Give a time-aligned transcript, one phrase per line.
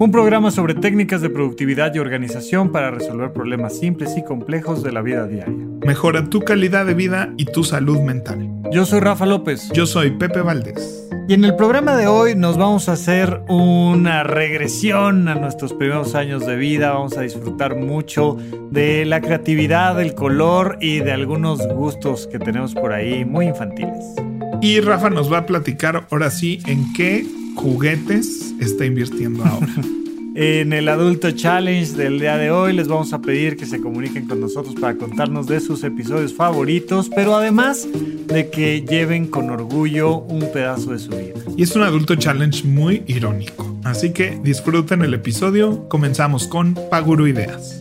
[0.00, 4.92] Un programa sobre técnicas de productividad y organización para resolver problemas simples y complejos de
[4.92, 5.52] la vida diaria.
[5.84, 8.48] Mejora tu calidad de vida y tu salud mental.
[8.70, 9.70] Yo soy Rafa López.
[9.72, 11.08] Yo soy Pepe Valdés.
[11.26, 16.14] Y en el programa de hoy nos vamos a hacer una regresión a nuestros primeros
[16.14, 16.92] años de vida.
[16.92, 18.36] Vamos a disfrutar mucho
[18.70, 24.14] de la creatividad, del color y de algunos gustos que tenemos por ahí muy infantiles.
[24.60, 27.26] Y Rafa nos va a platicar ahora sí en qué
[27.58, 29.68] juguetes está invirtiendo ahora.
[30.40, 34.28] En el Adulto Challenge del día de hoy les vamos a pedir que se comuniquen
[34.28, 37.88] con nosotros para contarnos de sus episodios favoritos, pero además
[38.28, 41.40] de que lleven con orgullo un pedazo de su vida.
[41.56, 45.88] Y es un Adulto Challenge muy irónico, así que disfruten el episodio.
[45.88, 47.80] Comenzamos con Paguro Ideas.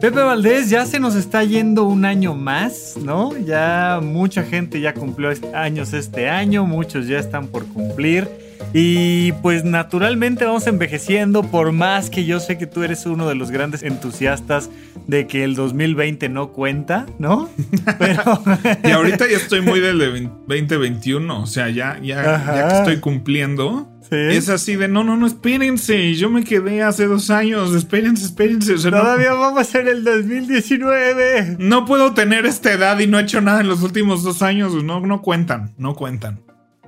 [0.00, 3.36] Pepe Valdés, ya se nos está yendo un año más, ¿no?
[3.36, 8.28] Ya mucha gente ya cumplió años este año, muchos ya están por cumplir.
[8.72, 13.34] Y pues naturalmente vamos envejeciendo, por más que yo sé que tú eres uno de
[13.34, 14.70] los grandes entusiastas
[15.06, 17.48] de que el 2020 no cuenta, ¿no?
[17.98, 18.42] Pero...
[18.84, 23.88] y ahorita ya estoy muy del 2021, o sea, ya, ya, ya que estoy cumpliendo.
[24.10, 28.74] Es así de, no, no, no, espérense, yo me quedé hace dos años, espérense, espérense.
[28.74, 31.56] Todavía vamos a ser el 2019.
[31.58, 34.82] No puedo tener esta edad y no he hecho nada en los últimos dos años,
[34.82, 36.40] no, no cuentan, no cuentan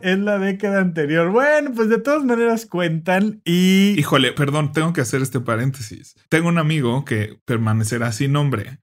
[0.03, 1.31] es la década anterior.
[1.31, 3.95] Bueno, pues de todas maneras cuentan y...
[3.99, 6.17] Híjole, perdón, tengo que hacer este paréntesis.
[6.29, 8.81] Tengo un amigo que permanecerá sin nombre,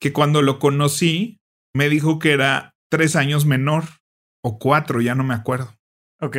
[0.00, 1.40] que cuando lo conocí
[1.74, 3.84] me dijo que era tres años menor
[4.42, 5.74] o cuatro, ya no me acuerdo.
[6.20, 6.36] Ok.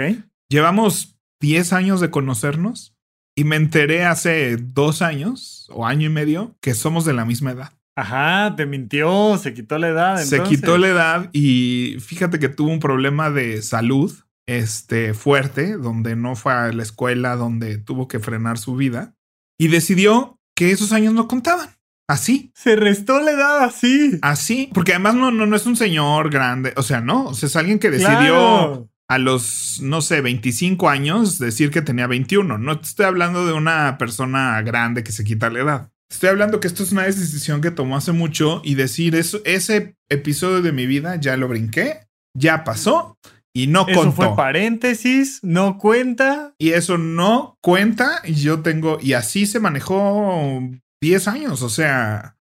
[0.50, 2.96] Llevamos diez años de conocernos
[3.36, 7.52] y me enteré hace dos años o año y medio que somos de la misma
[7.52, 7.74] edad.
[7.96, 10.18] Ajá, te mintió, se quitó la edad.
[10.18, 14.12] Se quitó la edad y fíjate que tuvo un problema de salud
[14.48, 19.16] este, fuerte, donde no fue a la escuela, donde tuvo que frenar su vida
[19.60, 21.70] y decidió que esos años no contaban.
[22.10, 22.52] Así.
[22.54, 24.20] Se restó la edad así.
[24.22, 27.48] Así, porque además no, no, no es un señor grande, o sea, no, o sea,
[27.48, 32.58] es alguien que decidió a los, no sé, 25 años decir que tenía 21.
[32.58, 35.93] No te estoy hablando de una persona grande que se quita la edad.
[36.14, 39.96] Estoy hablando que esto es una decisión que tomó hace mucho y decir eso, ese
[40.10, 42.08] episodio de mi vida ya lo brinqué,
[42.38, 43.18] ya pasó
[43.52, 44.16] y no eso contó.
[44.16, 46.54] fue paréntesis, no cuenta.
[46.60, 50.62] Y eso no cuenta y yo tengo, y así se manejó
[51.02, 52.38] 10 años, o sea,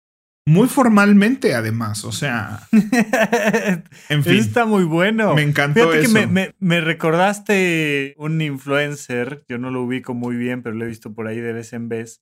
[0.47, 2.69] muy formalmente además, o sea.
[4.11, 4.37] en fin.
[4.37, 5.35] Está muy bueno.
[5.35, 6.13] Me encantó eso.
[6.13, 10.89] Que me, me, recordaste un influencer, yo no lo ubico muy bien, pero lo he
[10.89, 12.21] visto por ahí de vez en vez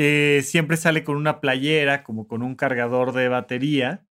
[0.00, 4.06] que siempre sale con una playera, como con un cargador de batería,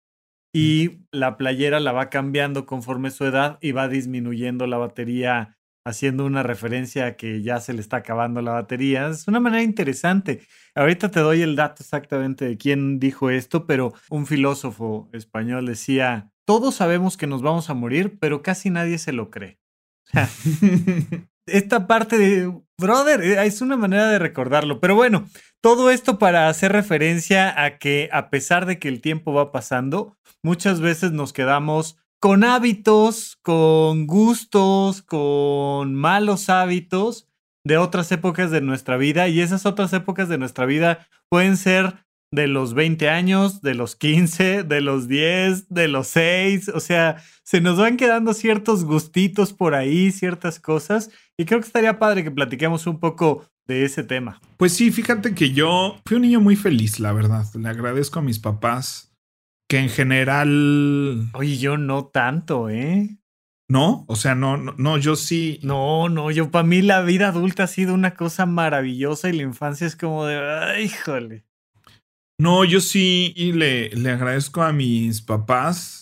[0.53, 6.27] y la playera la va cambiando conforme su edad y va disminuyendo la batería, haciendo
[6.27, 9.07] una referencia a que ya se le está acabando la batería.
[9.07, 10.41] Es una manera interesante.
[10.75, 16.31] Ahorita te doy el dato exactamente de quién dijo esto, pero un filósofo español decía,
[16.45, 19.57] todos sabemos que nos vamos a morir, pero casi nadie se lo cree.
[21.52, 24.80] esta parte de, brother, eh, es una manera de recordarlo.
[24.80, 25.28] Pero bueno,
[25.62, 30.18] todo esto para hacer referencia a que a pesar de que el tiempo va pasando,
[30.42, 37.28] muchas veces nos quedamos con hábitos, con gustos, con malos hábitos
[37.64, 39.28] de otras épocas de nuestra vida.
[39.28, 43.96] Y esas otras épocas de nuestra vida pueden ser de los 20 años, de los
[43.96, 49.52] 15, de los 10, de los 6, o sea, se nos van quedando ciertos gustitos
[49.54, 54.03] por ahí, ciertas cosas, y creo que estaría padre que platiquemos un poco de ese
[54.03, 54.41] tema.
[54.57, 57.45] Pues sí, fíjate que yo fui un niño muy feliz, la verdad.
[57.53, 59.15] Le agradezco a mis papás
[59.69, 61.30] que en general...
[61.31, 63.19] Oye, yo no tanto, ¿eh?
[63.69, 65.62] No, o sea, no, no, no, yo sí.
[65.63, 69.44] No, no, yo para mí la vida adulta ha sido una cosa maravillosa y la
[69.44, 71.45] infancia es como de, ay, híjole.
[72.38, 75.99] No, yo sí y le, le agradezco a mis papás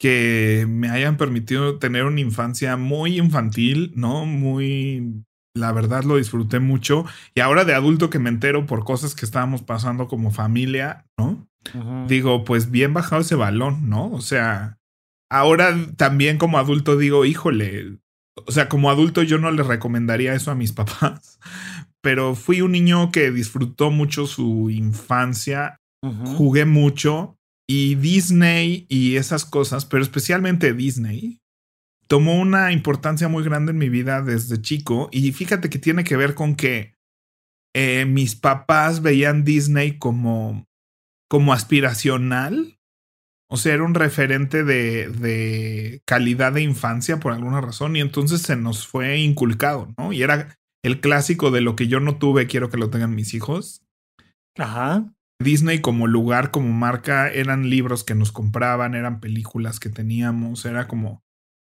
[0.00, 4.24] que me hayan permitido tener una infancia muy infantil, ¿no?
[4.24, 5.24] Muy,
[5.54, 7.04] la verdad lo disfruté mucho.
[7.34, 11.46] Y ahora de adulto que me entero por cosas que estábamos pasando como familia, ¿no?
[12.08, 14.10] Digo, pues bien bajado ese balón, ¿no?
[14.10, 14.78] O sea,
[15.30, 17.98] ahora también como adulto digo, híjole,
[18.46, 21.38] o sea, como adulto yo no le recomendaría eso a mis papás,
[22.00, 25.76] pero fui un niño que disfrutó mucho su infancia,
[26.24, 27.36] jugué mucho
[27.72, 31.40] y Disney y esas cosas, pero especialmente Disney,
[32.08, 36.16] tomó una importancia muy grande en mi vida desde chico y fíjate que tiene que
[36.16, 36.96] ver con que
[37.72, 40.66] eh, mis papás veían Disney como,
[41.28, 42.80] como aspiracional.
[43.48, 48.42] O sea, era un referente de, de calidad de infancia por alguna razón y entonces
[48.42, 50.12] se nos fue inculcado, ¿no?
[50.12, 53.32] Y era el clásico de lo que yo no tuve, quiero que lo tengan mis
[53.32, 53.84] hijos.
[54.58, 55.14] Ajá.
[55.40, 60.86] Disney como lugar, como marca, eran libros que nos compraban, eran películas que teníamos, era
[60.86, 61.24] como,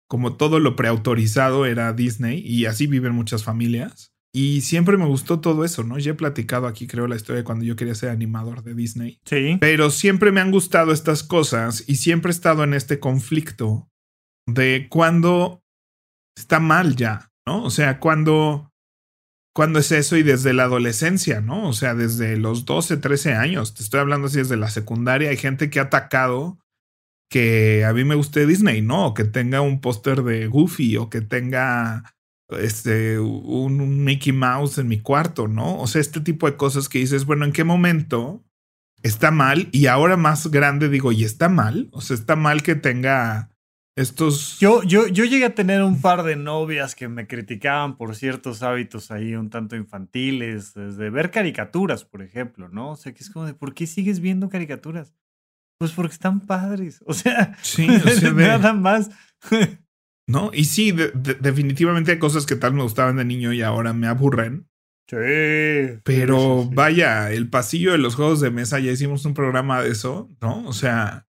[0.08, 4.12] como todo lo preautorizado era Disney y así viven muchas familias.
[4.36, 6.00] Y siempre me gustó todo eso, ¿no?
[6.00, 9.20] Ya he platicado aquí, creo, la historia de cuando yo quería ser animador de Disney.
[9.26, 9.58] Sí.
[9.62, 13.88] Pero siempre me han gustado estas cosas y siempre he estado en este conflicto
[14.48, 15.62] de cuando
[16.36, 17.64] está mal ya, ¿no?
[17.64, 18.73] O sea, cuando,
[19.54, 21.68] cuando es eso y desde la adolescencia, ¿no?
[21.70, 25.38] O sea, desde los 12, 13 años, te estoy hablando así desde la secundaria, hay
[25.38, 26.60] gente que ha atacado
[27.30, 29.08] que a mí me guste Disney, ¿no?
[29.08, 32.04] O que tenga un póster de Goofy o que tenga
[32.50, 35.80] este, un, Mickey Mouse en mi cuarto, ¿no?
[35.80, 38.44] O sea, este tipo de cosas que dices, bueno, ¿en qué momento
[39.02, 39.70] está mal?
[39.72, 41.90] Y ahora más grande digo, ¿y está mal?
[41.92, 43.50] O sea, está mal que tenga
[43.96, 44.60] estos...
[44.60, 48.64] Yo, yo, yo llegué a tener un par de novias que me criticaban por ciertos
[48.64, 52.92] hábitos ahí un tanto infantiles, desde ver caricaturas, por ejemplo, ¿no?
[52.92, 55.14] O sea, que es como de, ¿por qué sigues viendo caricaturas?
[55.78, 57.04] Pues porque están padres.
[57.06, 59.12] O sea, sí, o sea nada más.
[60.28, 60.52] ¿No?
[60.54, 64.70] Y sí, definitivamente hay cosas que tal me gustaban de niño y ahora me aburren.
[65.10, 66.00] Sí.
[66.06, 70.30] Pero vaya, el pasillo de los juegos de mesa, ya hicimos un programa de eso,
[70.42, 70.66] ¿no?
[70.66, 71.28] O sea,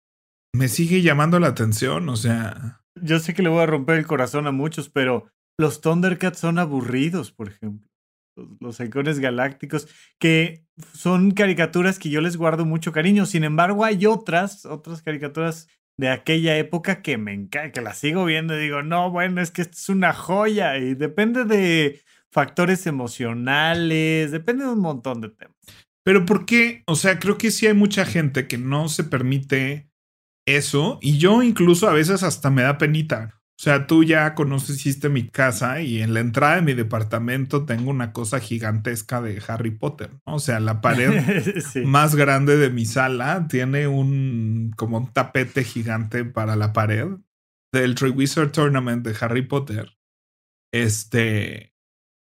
[0.56, 2.80] me sigue llamando la atención, o sea.
[3.00, 5.26] Yo sé que le voy a romper el corazón a muchos, pero
[5.58, 7.88] los Thundercats son aburridos, por ejemplo.
[8.36, 9.88] Los, los halcones galácticos,
[10.18, 13.26] que son caricaturas que yo les guardo mucho cariño.
[13.26, 15.68] Sin embargo, hay otras, otras caricaturas
[15.98, 19.50] de aquella época que me encanta, que la sigo viendo y digo, no, bueno, es
[19.50, 25.30] que esto es una joya y depende de factores emocionales, depende de un montón de
[25.30, 25.56] temas.
[26.04, 26.82] Pero ¿por qué?
[26.86, 29.90] O sea, creo que sí hay mucha gente que no se permite
[30.46, 33.36] eso y yo incluso a veces hasta me da penita.
[33.58, 37.90] O sea, tú ya conociste mi casa y en la entrada de mi departamento tengo
[37.90, 40.10] una cosa gigantesca de Harry Potter.
[40.24, 41.54] O sea, la pared
[41.86, 47.08] más grande de mi sala tiene un como un tapete gigante para la pared
[47.72, 49.96] del Tree Wizard Tournament de Harry Potter.
[50.70, 51.72] Este.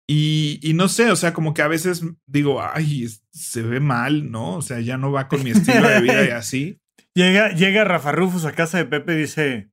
[0.09, 4.31] Y, y, no sé, o sea, como que a veces digo, ay, se ve mal,
[4.32, 4.56] ¿no?
[4.56, 6.81] O sea, ya no va con mi estilo de vida y así.
[7.14, 9.73] Llega, llega Rafa Rufus a casa de Pepe y dice,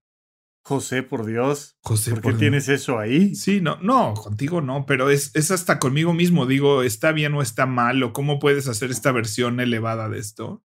[0.66, 1.78] José, por Dios.
[1.82, 3.34] José, ¿por qué tienes eso ahí?
[3.36, 6.46] Sí, no, no, contigo no, pero es, es hasta conmigo mismo.
[6.46, 8.04] Digo, ¿está bien o está mal?
[8.04, 10.64] ¿O cómo puedes hacer esta versión elevada de esto?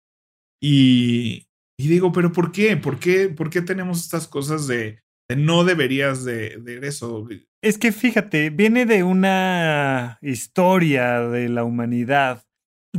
[0.61, 1.49] Y,
[1.79, 2.77] y digo, ¿pero por qué?
[2.77, 7.27] ¿Por qué, por qué tenemos estas cosas de, de no deberías de, de eso?
[7.63, 12.45] Es que fíjate, viene de una historia de la humanidad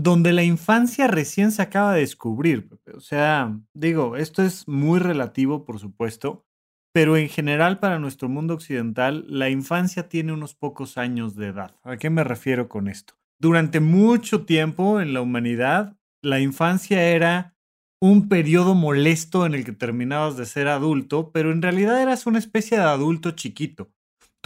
[0.04, 2.70] donde la infancia recién se acaba de descubrir.
[2.96, 6.46] O sea, digo, esto es muy relativo, por supuesto,
[6.94, 11.76] pero en general para nuestro mundo occidental, la infancia tiene unos pocos años de edad.
[11.84, 13.16] ¿A qué me refiero con esto?
[13.40, 17.56] Durante mucho tiempo en la humanidad, la infancia era
[18.02, 22.40] un periodo molesto en el que terminabas de ser adulto, pero en realidad eras una
[22.40, 23.92] especie de adulto chiquito.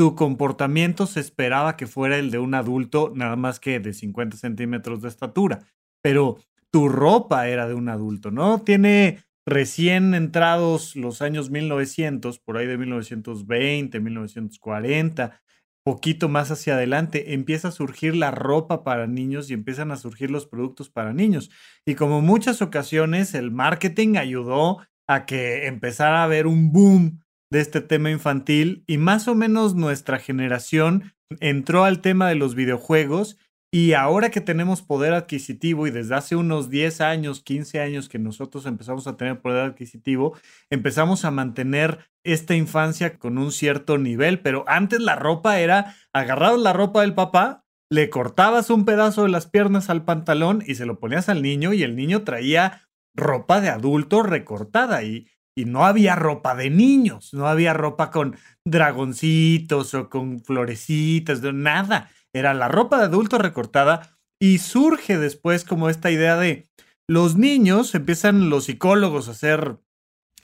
[0.01, 4.35] Tu comportamiento se esperaba que fuera el de un adulto, nada más que de 50
[4.35, 5.59] centímetros de estatura,
[6.01, 6.39] pero
[6.71, 8.63] tu ropa era de un adulto, ¿no?
[8.63, 15.39] Tiene recién entrados los años 1900, por ahí de 1920, 1940,
[15.85, 20.31] poquito más hacia adelante, empieza a surgir la ropa para niños y empiezan a surgir
[20.31, 21.51] los productos para niños.
[21.85, 27.20] Y como muchas ocasiones, el marketing ayudó a que empezara a haber un boom
[27.51, 32.55] de este tema infantil y más o menos nuestra generación entró al tema de los
[32.55, 33.37] videojuegos
[33.73, 38.19] y ahora que tenemos poder adquisitivo y desde hace unos 10 años, 15 años que
[38.19, 40.37] nosotros empezamos a tener poder adquisitivo,
[40.69, 46.59] empezamos a mantener esta infancia con un cierto nivel, pero antes la ropa era, agarrabas
[46.59, 50.85] la ropa del papá, le cortabas un pedazo de las piernas al pantalón y se
[50.85, 55.85] lo ponías al niño y el niño traía ropa de adulto recortada y, y no
[55.85, 62.67] había ropa de niños, no había ropa con dragoncitos o con florecitas, nada era la
[62.67, 66.69] ropa de adulto recortada y surge después como esta idea de
[67.07, 69.77] los niños, empiezan los psicólogos a hacer,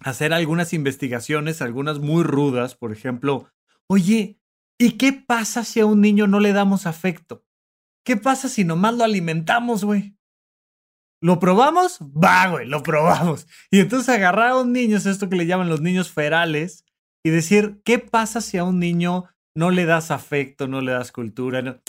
[0.01, 3.49] a hacer algunas investigaciones, algunas muy rudas, por ejemplo,
[3.87, 4.39] oye,
[4.77, 7.45] ¿y qué pasa si a un niño no le damos afecto?
[8.05, 10.16] ¿Qué pasa si nomás lo alimentamos, güey?
[11.21, 11.99] ¿Lo probamos?
[12.01, 13.47] Va, güey, lo probamos.
[13.71, 16.85] Y entonces agarraron niños, esto que le llaman los niños ferales,
[17.23, 21.11] y decir, ¿qué pasa si a un niño no le das afecto, no le das
[21.11, 21.81] cultura?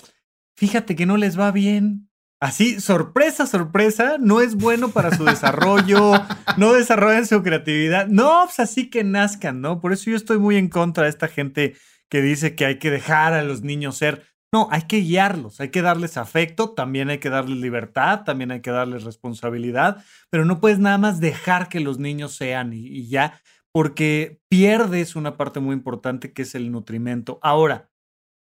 [0.57, 2.09] Fíjate que no les va bien.
[2.41, 6.13] Así, sorpresa, sorpresa, no es bueno para su desarrollo,
[6.57, 8.07] no desarrollan su creatividad.
[8.07, 9.81] No, pues así que nazcan, ¿no?
[9.81, 11.75] Por eso yo estoy muy en contra de esta gente
[12.09, 14.25] que dice que hay que dejar a los niños ser.
[14.51, 18.63] No, hay que guiarlos, hay que darles afecto, también hay que darles libertad, también hay
[18.63, 23.43] que darles responsabilidad, pero no puedes nada más dejar que los niños sean y, ya,
[23.73, 27.39] porque pierdes una parte muy importante que es el nutrimento.
[27.43, 27.91] Ahora,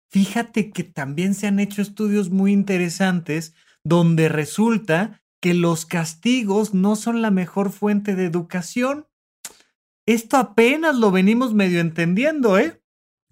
[0.09, 3.53] fíjate que también se han hecho estudios muy interesantes
[3.83, 9.07] donde resulta que los castigos no son la mejor fuente de educación.
[10.07, 12.80] Esto apenas lo venimos medio entendiendo, ¿eh?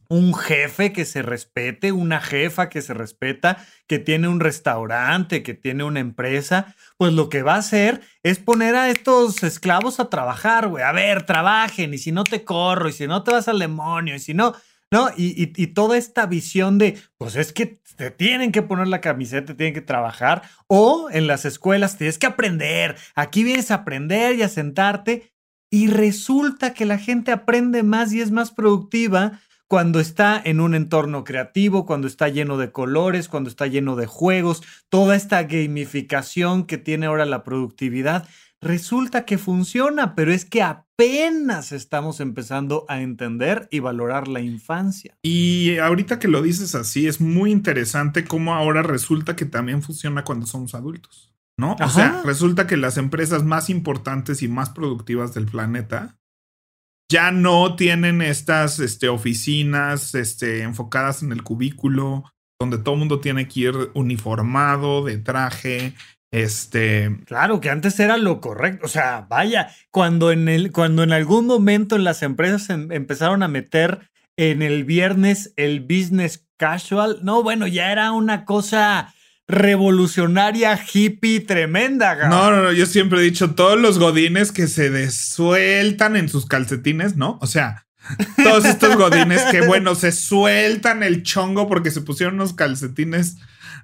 [0.10, 5.54] Un jefe que se respete, una jefa que se respeta, que tiene un restaurante, que
[5.54, 10.10] tiene una empresa, pues lo que va a hacer es poner a estos esclavos a
[10.10, 10.84] trabajar, güey.
[10.84, 14.16] A ver, trabajen, y si no te corro, y si no te vas al demonio,
[14.16, 14.56] y si no,
[14.92, 15.10] ¿no?
[15.16, 19.56] Y, y, toda esta visión de, pues es que te tienen que poner la camiseta,
[19.56, 24.42] tienen que trabajar, o en las escuelas tienes que aprender, aquí vienes a aprender y
[24.42, 25.32] a sentarte,
[25.70, 29.40] y resulta que la gente aprende más y es más productiva
[29.70, 34.08] cuando está en un entorno creativo, cuando está lleno de colores, cuando está lleno de
[34.08, 38.28] juegos, toda esta gamificación que tiene ahora la productividad,
[38.62, 45.16] resulta que funciona, pero es que apenas estamos empezando a entender y valorar la infancia.
[45.22, 50.24] Y ahorita que lo dices así, es muy interesante cómo ahora resulta que también funciona
[50.24, 51.78] cuando somos adultos, ¿no?
[51.80, 56.19] O sea, resulta que las empresas más importantes y más productivas del planeta
[57.10, 62.24] ya no tienen estas este, oficinas este, enfocadas en el cubículo,
[62.60, 65.96] donde todo el mundo tiene que ir uniformado, de traje.
[66.32, 67.18] Este.
[67.26, 68.86] Claro, que antes era lo correcto.
[68.86, 73.42] O sea, vaya, cuando en, el, cuando en algún momento en las empresas em, empezaron
[73.42, 79.14] a meter en el viernes el business casual, no, bueno, ya era una cosa
[79.50, 82.30] revolucionaria, hippie, tremenda.
[82.30, 86.46] No, no, no, yo siempre he dicho, todos los godines que se desueltan en sus
[86.46, 87.40] calcetines, ¿no?
[87.42, 87.88] O sea,
[88.42, 93.38] todos estos godines que, bueno, se sueltan el chongo porque se pusieron unos calcetines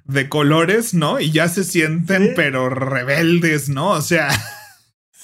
[0.06, 1.20] de colores, ¿no?
[1.20, 3.90] Y ya se sienten, pero rebeldes, ¿no?
[3.90, 4.30] O sea...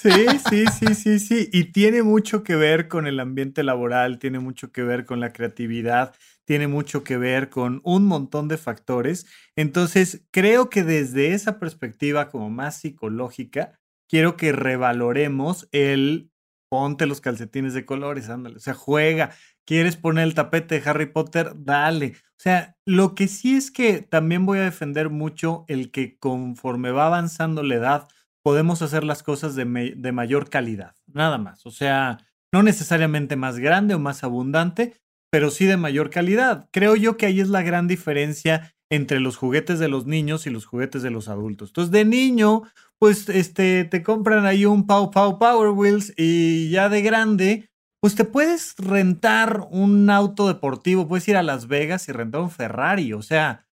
[0.02, 0.10] Sí,
[0.50, 1.48] sí, sí, sí, sí.
[1.52, 5.32] Y tiene mucho que ver con el ambiente laboral, tiene mucho que ver con la
[5.32, 9.26] creatividad tiene mucho que ver con un montón de factores.
[9.54, 13.78] Entonces, creo que desde esa perspectiva como más psicológica,
[14.08, 16.30] quiero que revaloremos el
[16.68, 19.30] ponte los calcetines de colores, ándale, o sea, juega,
[19.64, 22.14] quieres poner el tapete de Harry Potter, dale.
[22.30, 26.90] O sea, lo que sí es que también voy a defender mucho el que conforme
[26.90, 28.08] va avanzando la edad,
[28.42, 31.64] podemos hacer las cosas de, de mayor calidad, nada más.
[31.66, 32.18] O sea,
[32.52, 34.94] no necesariamente más grande o más abundante,
[35.30, 36.68] pero sí de mayor calidad.
[36.72, 40.50] Creo yo que ahí es la gran diferencia entre los juguetes de los niños y
[40.50, 41.70] los juguetes de los adultos.
[41.70, 42.64] Entonces, de niño,
[42.98, 47.70] pues este, te compran ahí un Pau Pau Power Wheels y ya de grande,
[48.02, 52.50] pues te puedes rentar un auto deportivo, puedes ir a Las Vegas y rentar un
[52.50, 53.66] Ferrari, o sea,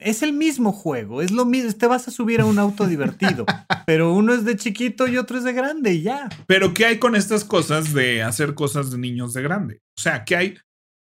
[0.00, 3.46] es el mismo juego, es lo mismo, te vas a subir a un auto divertido,
[3.86, 6.28] pero uno es de chiquito y otro es de grande y ya.
[6.46, 9.80] Pero ¿qué hay con estas cosas de hacer cosas de niños de grande?
[9.98, 10.54] O sea, ¿qué hay,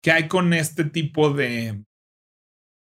[0.03, 1.83] qué hay con este tipo de...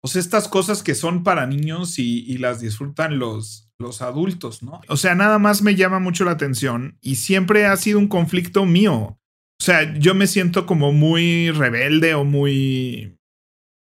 [0.03, 4.81] O sea, estas cosas que son para niños y, las disfrutan los, los adultos, ¿no?
[4.87, 8.65] O sea, nada más me llama mucho la atención y siempre ha sido un conflicto
[8.65, 9.17] mío.
[9.59, 13.17] O sea, yo me siento como muy rebelde o muy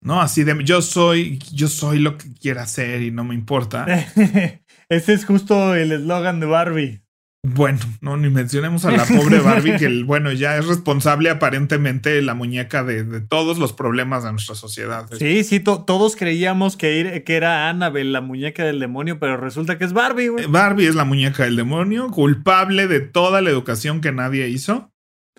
[0.03, 0.21] ¿no?
[0.21, 3.87] Así de yo soy, yo soy lo que quiera hacer y no me importa.
[4.89, 7.03] Ese es justo el eslogan de Barbie.
[7.45, 12.35] Bueno, no, ni mencionemos a la pobre Barbie, que bueno, ya es responsable aparentemente la
[12.35, 15.09] muñeca de, todos los problemas de nuestra sociedad.
[15.19, 19.85] Sí, sí, todos creíamos que, que era Annabelle, la muñeca del demonio, pero resulta que
[19.85, 20.47] es Barbie, güey.
[20.47, 24.92] Barbie es la muñeca del demonio, culpable de toda la educación que nadie hizo.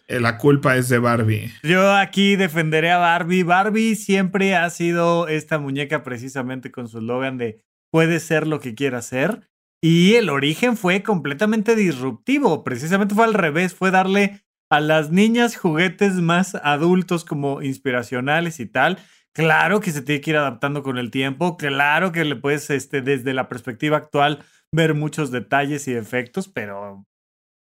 [0.08, 1.52] Eh, la culpa es de Barbie.
[1.64, 3.44] Yo aquí defenderé a Barbie.
[3.44, 8.76] Barbie siempre ha sido esta muñeca precisamente con su eslogan de puede ser lo que
[8.76, 9.50] quiera ser.
[9.82, 12.64] Y el origen fue completamente disruptivo.
[12.64, 18.66] Precisamente fue al revés, fue darle a las niñas juguetes más adultos como inspiracionales y
[18.66, 18.98] tal.
[19.34, 23.02] Claro que se tiene que ir adaptando con el tiempo, claro que le puedes, este,
[23.02, 27.06] desde la perspectiva actual, ver muchos detalles y efectos, pero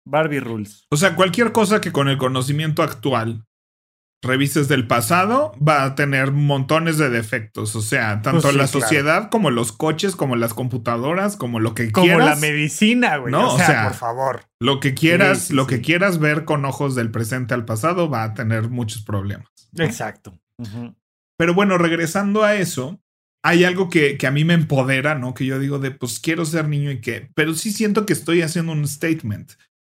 [0.07, 0.87] Barbie Rules.
[0.91, 3.45] O sea, cualquier cosa que con el conocimiento actual
[4.23, 7.77] revises del pasado, va a tener montones de defectos.
[7.77, 8.81] O sea, tanto Pues sí, la claro.
[8.81, 12.25] sociedad como los coches, como las computadoras, como lo que Como quieras.
[12.27, 13.31] la medicina, güey.
[13.31, 14.41] No, o, o sea, por favor.
[14.59, 18.09] Lo que quieras, Sí, sí, lo que quieras ver con ojos del presente al pasado
[18.11, 19.49] va a tener muchos problemas.
[19.73, 19.85] ¿no?
[19.85, 20.37] Exacto.
[21.39, 23.01] Pero bueno, regresando a eso,
[23.45, 25.35] hay algo que, que a mí me empodera, ¿no?
[25.35, 28.43] Que yo digo de, pues quiero ser niño y qué, pero sí siento que estoy
[28.43, 29.53] haciendo un statement.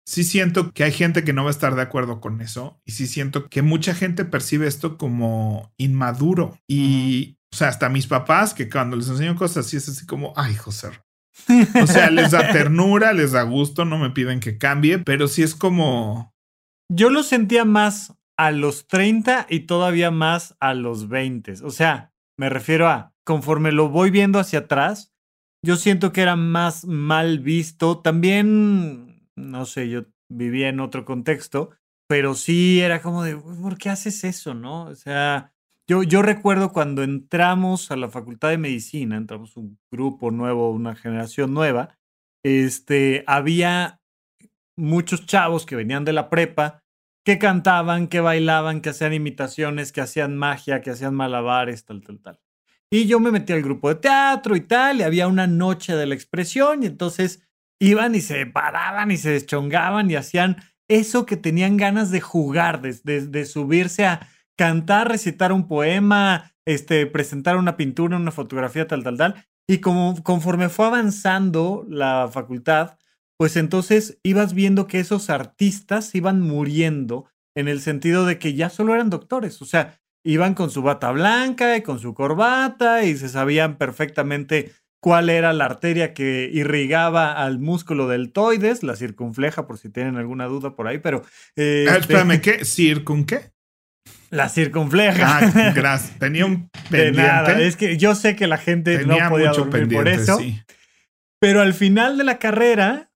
[0.07, 2.93] Sí siento que hay gente que no va a estar de acuerdo con eso y
[2.93, 8.55] sí siento que mucha gente percibe esto como inmaduro y, o sea, hasta mis papás
[8.55, 10.91] que cuando les enseño cosas así es así como, ay, José.
[11.83, 15.43] O sea, les da ternura, les da gusto, no me piden que cambie, pero sí
[15.43, 16.33] es como,
[16.89, 21.65] Yo lo sentía más a los 30 y todavía más a los 20.
[21.65, 25.13] O sea, me refiero a, conforme lo voy viendo hacia atrás,
[25.65, 27.99] yo siento que era más mal visto.
[27.99, 31.71] También, no sé, yo vivía en otro contexto,
[32.09, 34.85] pero sí era como de, "Uy, ¿por qué haces eso, no?
[34.87, 35.53] O sea,
[35.89, 40.97] yo, yo recuerdo cuando entramos a la Facultad de Medicina, entramos un grupo nuevo, una
[40.97, 41.99] generación nueva,
[42.45, 44.01] este, había
[44.77, 46.83] muchos chavos que venían de la prepa
[47.25, 52.21] que cantaban, que bailaban, que hacían imitaciones, que hacían magia, que hacían malabares, tal, tal,
[52.21, 52.41] tal.
[52.91, 56.07] Y yo me metí al grupo de teatro y tal, y había una noche de
[56.07, 57.46] la expresión, y entonces
[57.81, 60.57] iban y se paraban y se deschongaban y hacían
[60.89, 67.57] eso que tenían ganas de jugar, de, subirse a cantar, recitar un poema, este, presentar
[67.57, 69.47] una pintura, una fotografía, tal, tal, tal.
[69.69, 72.99] Y como conforme fue avanzando la facultad,
[73.37, 78.71] pues entonces ibas viendo que esos artistas iban muriendo en el sentido de que ya
[78.71, 83.17] solo eran doctores, o sea, iban con su bata blanca y con su corbata y
[83.17, 84.73] se sabían perfectamente
[85.07, 90.47] cuál era la arteria que irrigaba al músculo deltoides, la circunfleja, por si tienen alguna
[90.47, 91.23] duda por ahí, pero...
[91.55, 92.65] eh, Ah, espérame, ¿qué?
[92.65, 93.53] ¿Circun qué?
[94.31, 95.39] La circunfleja.
[95.39, 96.19] Ah, gracias.
[96.19, 97.23] Tenía un De pendiente.
[97.23, 100.39] nada, es que yo sé que la gente Tenía no podía mucho dormir por eso,
[100.39, 100.61] sí.
[101.39, 103.13] pero al final de la carrera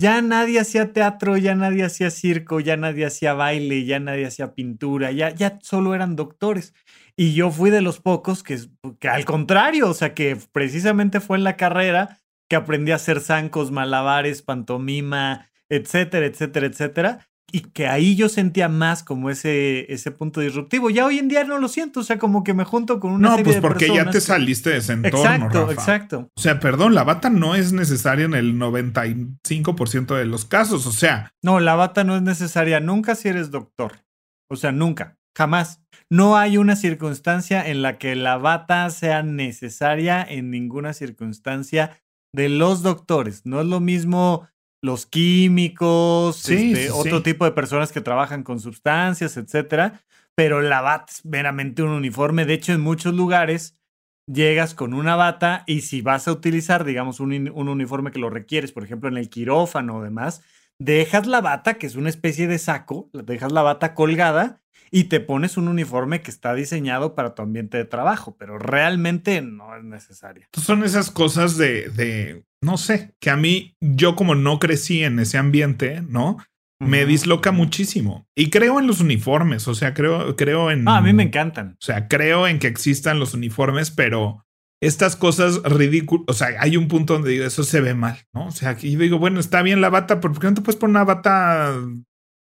[0.00, 4.54] ya nadie hacía teatro, ya nadie hacía circo, ya nadie hacía baile, ya nadie hacía
[4.54, 6.74] pintura, ya, ya solo eran doctores.
[7.16, 8.58] Y yo fui de los pocos que,
[8.98, 12.18] que al contrario, o sea, que precisamente fue en la carrera
[12.50, 17.28] que aprendí a hacer zancos, malabares, pantomima, etcétera, etcétera, etcétera.
[17.52, 20.90] Y que ahí yo sentía más como ese, ese punto disruptivo.
[20.90, 23.28] Ya hoy en día no lo siento, o sea, como que me junto con una
[23.28, 25.72] No, serie pues de porque ya te saliste de ese entorno, Exacto, Rafa.
[25.72, 26.30] exacto.
[26.36, 30.86] O sea, perdón, la bata no es necesaria en el 95% de los casos.
[30.86, 34.04] O sea, No, la bata no es necesaria nunca si eres doctor.
[34.50, 35.80] O sea, nunca, jamás.
[36.10, 42.00] No hay una circunstancia en la que la bata sea necesaria en ninguna circunstancia
[42.32, 43.46] de los doctores.
[43.46, 44.48] No es lo mismo
[44.82, 47.24] los químicos, Sí, este, sí, otro sí.
[47.24, 50.00] tipo de personas que trabajan con sustancias, etcétera.
[50.36, 52.44] Pero la bata es meramente un uniforme.
[52.44, 53.78] De hecho, en muchos lugares
[54.26, 58.30] llegas con una bata y si vas a utilizar, digamos, un, un uniforme que lo
[58.30, 60.42] requieres, por ejemplo, en el quirófano o demás,
[60.78, 64.60] dejas la bata, que es una especie de saco, dejas la bata colgada
[64.90, 69.42] y te pones un uniforme que está diseñado para tu ambiente de trabajo, pero realmente
[69.42, 70.48] no es necesaria.
[70.52, 75.18] son esas cosas de, de, no sé, que a mí, yo como no crecí en
[75.18, 76.38] ese ambiente, ¿no?
[76.80, 78.28] Me disloca muchísimo.
[78.36, 80.86] Y creo en los uniformes, o sea, creo, creo en...
[80.86, 81.76] Ah, a mí me encantan.
[81.80, 84.44] O sea, creo en que existan los uniformes, pero
[84.80, 88.46] estas cosas ridículas, o sea, hay un punto donde digo, eso se ve mal, ¿no?
[88.46, 90.78] O sea, aquí digo, bueno, está bien la bata, pero ¿por qué no te puedes
[90.78, 91.74] poner una bata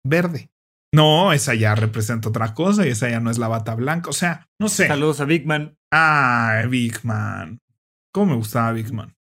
[0.05, 0.51] verde?
[0.93, 4.09] No, esa ya representa otra cosa y esa ya no es la bata blanca.
[4.09, 4.87] O sea, no sé.
[4.87, 5.77] Saludos a Big Man.
[5.91, 7.59] Ah, Big Man.
[8.13, 9.15] ¿Cómo me gustaba Big Man?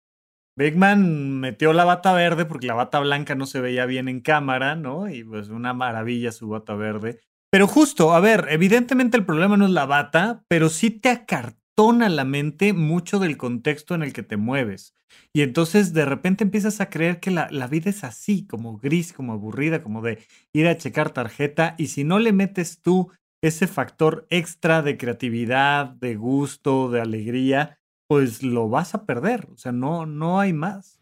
[0.58, 4.20] Big Man metió la bata verde porque la bata blanca no se veía bien en
[4.20, 5.10] cámara, ¿no?
[5.10, 7.22] Y pues una maravilla su bata verde.
[7.50, 11.63] Pero justo, a ver, evidentemente el problema no es la bata, pero sí te acartona
[11.76, 14.94] la mente mucho del contexto en el que te mueves.
[15.34, 19.14] Y entonces de repente empiezas a creer que la, la vida es así, como gris,
[19.14, 20.20] como aburrida, como de
[20.54, 21.76] ir a checar tarjeta.
[21.78, 27.80] Y si no le metes tú ese factor extra de creatividad, de gusto, de alegría,
[28.08, 29.48] pues lo vas a perder.
[29.52, 31.00] O sea, no, no hay más.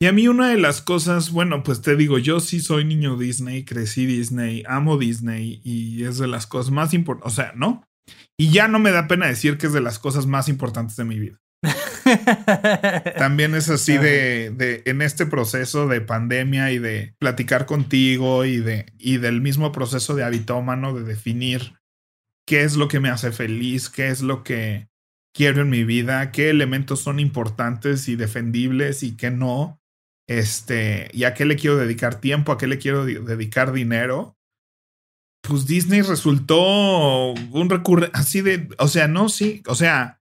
[0.00, 3.16] Y a mí una de las cosas, bueno, pues te digo, yo sí soy niño
[3.16, 7.82] Disney, crecí Disney, amo Disney y es de las cosas más importantes, o sea, ¿no?
[8.38, 11.04] Y ya no me da pena decir que es de las cosas más importantes de
[11.04, 11.38] mi vida.
[13.16, 18.58] También es así de, de en este proceso de pandemia y de platicar contigo y
[18.58, 21.74] de y del mismo proceso de habitómano de definir
[22.46, 24.88] qué es lo que me hace feliz, qué es lo que
[25.34, 29.80] quiero en mi vida, qué elementos son importantes y defendibles y qué no.
[30.28, 34.36] Este, y a qué le quiero dedicar tiempo, a qué le quiero di- dedicar dinero.
[35.48, 40.20] Pues Disney resultó un recurrente así de, o sea, no, sí, o sea,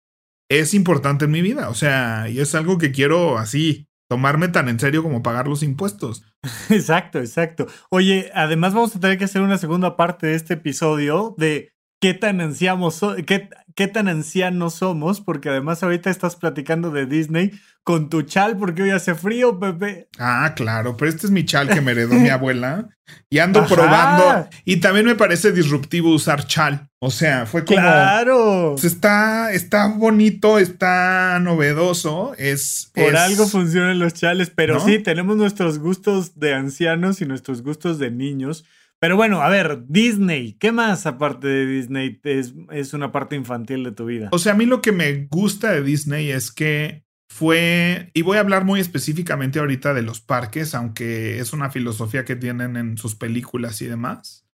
[0.50, 4.70] es importante en mi vida, o sea, y es algo que quiero así tomarme tan
[4.70, 6.24] en serio como pagar los impuestos.
[6.70, 7.66] Exacto, exacto.
[7.90, 12.14] Oye, además vamos a tener que hacer una segunda parte de este episodio de qué
[12.14, 17.52] tan ancianos, qué, qué tan ancianos somos, porque además ahorita estás platicando de Disney
[17.84, 20.08] con tu chal porque hoy hace frío, Pepe.
[20.18, 22.90] Ah, claro, pero este es mi chal que me heredó mi abuela
[23.30, 24.50] y ando probando.
[24.64, 26.90] Y también me parece disruptivo usar chal.
[27.00, 27.80] O sea, fue como.
[27.80, 28.72] Claro.
[28.72, 32.34] Pues está, está bonito, está novedoso.
[32.38, 32.90] Es.
[32.96, 38.00] Por algo funcionan los chales, pero sí, tenemos nuestros gustos de ancianos y nuestros gustos
[38.00, 38.66] de niños.
[39.00, 43.92] Pero bueno, a ver, Disney, ¿qué más aparte de Disney es, una parte infantil de
[43.92, 44.30] tu vida?
[44.32, 48.38] O sea, a mí lo que me gusta de Disney es que fue, y voy
[48.38, 52.98] a hablar muy específicamente ahorita de los parques, aunque es una filosofía que tienen en
[52.98, 54.48] sus películas y demás.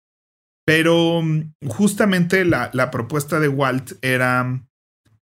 [0.66, 4.64] Pero mm, justamente la propuesta de Walt era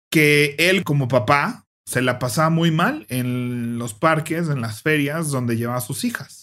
[0.10, 5.30] que él como papá se la pasaba muy mal en los parques, en las ferias
[5.30, 6.41] donde llevaba a sus hijas.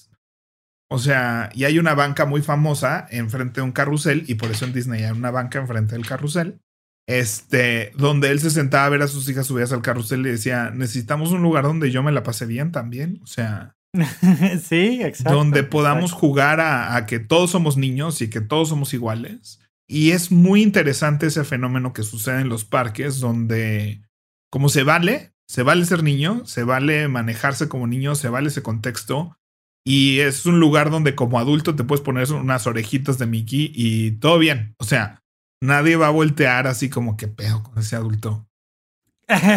[0.90, 4.64] O sea, y hay una banca muy famosa enfrente de un carrusel, y por eso
[4.64, 6.61] en Disney hay una banca enfrente del carrusel,
[7.07, 10.70] este, donde él se sentaba a ver a sus hijas subidas al carrusel y decía,
[10.70, 13.74] necesitamos un lugar donde yo me la pase bien también, o sea...
[14.62, 15.35] sí, exacto.
[15.35, 19.61] Donde podamos jugar a, a que todos somos niños y que todos somos iguales.
[19.87, 24.03] Y es muy interesante ese fenómeno que sucede en los parques, donde
[24.51, 28.62] como se vale, se vale ser niño, se vale manejarse como niño, se vale ese
[28.62, 29.38] contexto,
[29.85, 34.12] y es un lugar donde como adulto te puedes poner unas orejitas de Mickey y
[34.12, 34.75] todo bien.
[34.79, 35.23] O sea,
[35.62, 38.47] nadie va a voltear así como que pedo con ese adulto.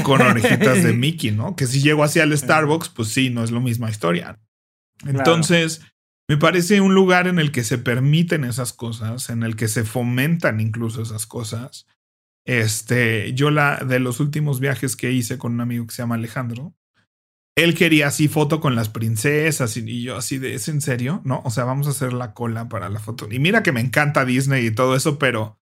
[0.04, 1.56] Con orejitas de Mickey, ¿no?
[1.56, 4.40] Que si llego hacia el Starbucks, pues sí, no es la misma historia.
[5.06, 5.82] Entonces,
[6.30, 9.84] me parece un lugar en el que se permiten esas cosas, en el que se
[9.84, 11.88] fomentan incluso esas cosas.
[12.46, 16.16] Este, yo la de los últimos viajes que hice con un amigo que se llama
[16.16, 16.74] Alejandro,
[17.56, 21.22] él quería así foto con las princesas y, yo así de, ¿es en serio?
[21.26, 23.28] No, o sea, vamos a hacer la cola para la foto.
[23.30, 25.60] Y mira que me encanta Disney y todo eso, pero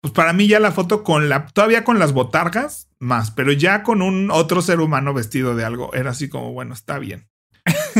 [0.00, 3.82] pues para mí ya la foto con la, todavía con las botargas, más, pero ya
[3.82, 7.28] con un otro ser humano vestido de algo, era así como, bueno, está bien.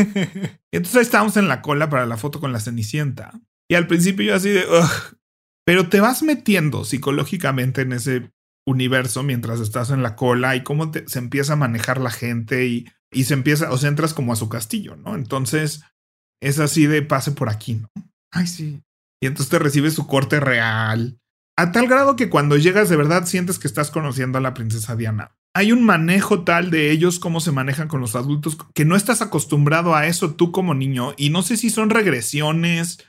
[0.71, 3.39] Entonces estábamos en la cola para la foto con la Cenicienta.
[3.69, 5.17] Y al principio yo así de, Ugh.
[5.65, 8.31] pero te vas metiendo psicológicamente en ese
[8.65, 12.85] universo mientras estás en la cola y cómo se empieza a manejar la gente y
[13.13, 15.15] y se empieza, o sea, entras como a su castillo, ¿no?
[15.15, 15.83] Entonces
[16.41, 17.89] es así de pase por aquí, ¿no?
[18.31, 18.81] Ay, sí.
[19.21, 21.17] Y entonces te recibes su corte real.
[21.57, 24.95] A tal grado que cuando llegas de verdad sientes que estás conociendo a la princesa
[24.95, 25.35] Diana.
[25.55, 29.21] Hay un manejo tal de ellos, cómo se manejan con los adultos, que no estás
[29.21, 31.13] acostumbrado a eso tú como niño.
[31.15, 33.05] Y no sé si son regresiones.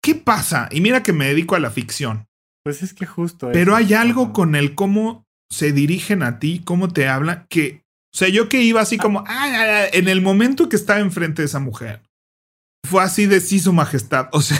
[0.00, 0.68] ¿Qué pasa?
[0.70, 2.28] Y mira que me dedico a la ficción.
[2.62, 3.50] Pues es que justo.
[3.52, 8.16] Pero hay algo con el cómo se dirigen a ti, cómo te hablan, que o
[8.16, 9.02] sea, yo que iba así ah.
[9.02, 12.02] como, ah, en el momento que estaba enfrente de esa mujer,
[12.84, 14.28] fue así de sí, su majestad.
[14.32, 14.58] O sea.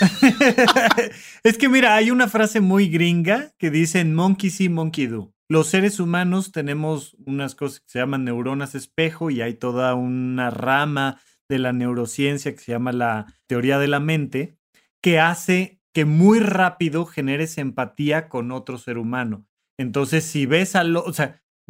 [1.44, 5.32] es que mira, hay una frase muy gringa que dice monkey see, monkey do.
[5.48, 10.50] Los seres humanos tenemos unas cosas que se llaman neuronas espejo y hay toda una
[10.50, 14.56] rama de la neurociencia que se llama la teoría de la mente
[15.02, 19.46] que hace que muy rápido generes empatía con otro ser humano.
[19.78, 21.12] Entonces, si ves a lo, o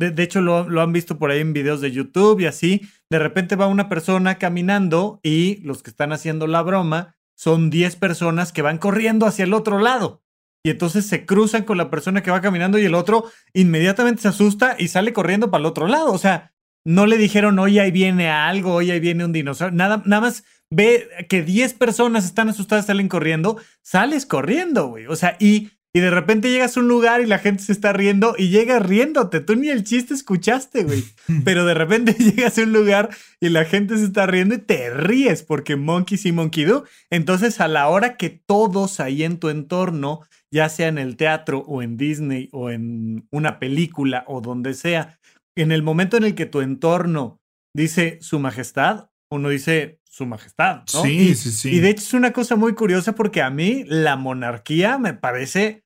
[0.09, 2.83] de, hecho, lo, han visto por ahí en videos de YouTube y así.
[3.11, 7.97] De repente va una persona caminando y los que están haciendo la broma son 10
[7.97, 10.23] personas que van corriendo hacia el otro lado.
[10.65, 14.29] Y entonces se cruzan con la persona que va caminando y el otro inmediatamente se
[14.29, 16.13] asusta y sale corriendo para el otro lado.
[16.13, 16.53] O sea,
[16.85, 19.77] no le dijeron, oye, ahí viene algo, oye, ahí viene un dinosaurio.
[19.77, 25.07] Nada, nada más ve que 10 personas están asustadas, salen corriendo, sales corriendo, güey.
[25.07, 27.93] O sea, y y de repente llegas a un lugar y la gente se está
[27.93, 29.41] riendo y llegas riéndote.
[29.41, 31.05] Tú ni el chiste escuchaste, güey.
[31.45, 34.91] Pero de repente llegas a un lugar y la gente se está riendo y te
[34.91, 36.85] ríes porque Monkey sí, Monkey Do.
[37.11, 40.21] Entonces, a la hora que todos ahí en tu entorno,
[40.53, 45.19] ya sea en el teatro o en Disney o en una película o donde sea,
[45.57, 47.41] en el momento en el que tu entorno
[47.75, 51.03] dice su majestad, uno dice su majestad, ¿no?
[51.03, 51.71] Sí, sí, sí.
[51.71, 55.85] Y de hecho es una cosa muy curiosa porque a mí la monarquía me parece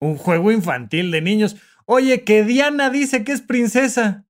[0.00, 1.56] un juego infantil de niños.
[1.84, 4.26] Oye, que Diana dice que es princesa.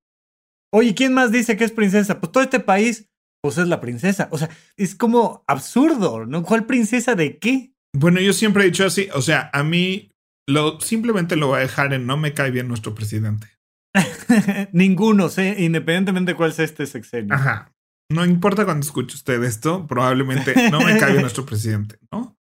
[0.73, 2.19] Oye, ¿quién más dice que es princesa?
[2.19, 3.07] Pues todo este país,
[3.41, 4.29] pues es la princesa.
[4.31, 6.41] O sea, es como absurdo, ¿no?
[6.43, 7.71] ¿Cuál princesa de qué?
[7.93, 10.11] Bueno, yo siempre he dicho así, o sea, a mí
[10.47, 13.47] lo, simplemente lo voy a dejar en no me cae bien nuestro presidente.
[14.73, 17.35] Ninguno, independientemente de cuál sea este sexenio.
[17.35, 17.74] Ajá.
[18.09, 22.37] No importa cuando escuche usted esto, probablemente no me caiga nuestro presidente, ¿no?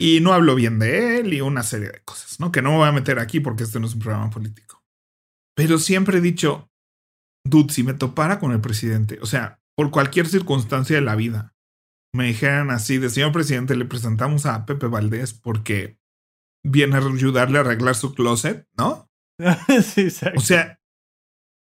[0.00, 2.50] Y no hablo bien de él y una serie de cosas, ¿no?
[2.50, 4.82] Que no me voy a meter aquí porque este no es un programa político.
[5.54, 6.70] Pero siempre he dicho,
[7.44, 11.54] dude, si me topara con el presidente, o sea, por cualquier circunstancia de la vida,
[12.14, 15.98] me dijeran así, de señor presidente, le presentamos a Pepe Valdés porque
[16.64, 19.10] viene a ayudarle a arreglar su closet, ¿no?
[19.82, 20.38] sí, exacto.
[20.38, 20.80] O sea,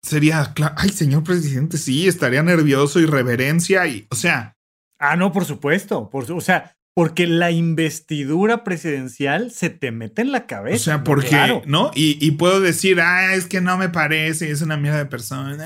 [0.03, 4.57] sería, ay, señor presidente, sí, estaría nervioso y reverencia y, o sea.
[4.99, 6.11] Ah, no, por supuesto.
[6.11, 10.77] Por, o sea, porque la investidura presidencial se te mete en la cabeza.
[10.77, 11.91] O sea, porque, ¿no?
[11.95, 15.57] Y, puedo decir, ah, es que no me parece, es una mierda de persona.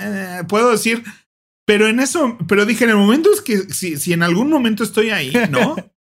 [0.41, 1.03] Eh, puedo decir,
[1.67, 4.85] pero en eso, pero dije, en el momento es que si, si en algún momento
[4.85, 5.77] estoy ahí, ¿no?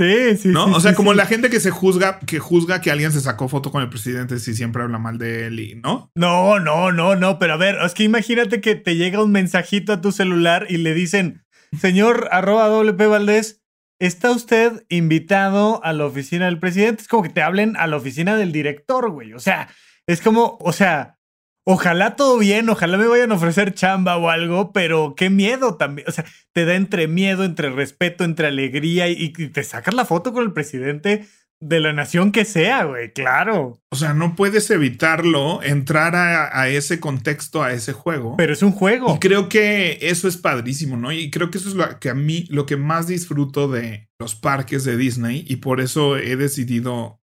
[0.00, 0.48] Sí, sí.
[0.48, 0.64] ¿No?
[0.64, 3.48] Sí, o sea, como la gente que se juzga, que juzga que alguien se sacó
[3.48, 6.10] foto con el presidente si siempre habla mal de él y, ¿no?
[6.14, 7.38] No, no, no, no.
[7.38, 10.78] Pero a ver, es que imagínate que te llega un mensajito a tu celular y
[10.78, 11.44] le dicen,
[11.78, 13.62] señor arroba WP Valdés,
[13.98, 17.02] está usted invitado a la oficina del presidente.
[17.02, 19.34] Es como que te hablen a la oficina del director, güey.
[19.34, 19.68] O sea,
[20.06, 21.18] es como, o sea,
[21.64, 26.08] Ojalá todo bien, ojalá me vayan a ofrecer chamba o algo, pero qué miedo también.
[26.08, 30.32] O sea, te da entre miedo, entre respeto, entre alegría y, te sacas la foto
[30.32, 31.26] con el presidente
[31.62, 33.78] de la nación que sea, güey, claro.
[33.90, 38.36] O sea, no puedes evitarlo, entrar a, ese contexto, a ese juego.
[38.38, 39.14] Pero es un juego.
[39.14, 41.12] Y creo que eso es padrísimo, ¿no?
[41.12, 44.34] Y creo que eso es lo que a mí, lo que más disfruto de los
[44.34, 47.19] parques de Disney y por eso he decidido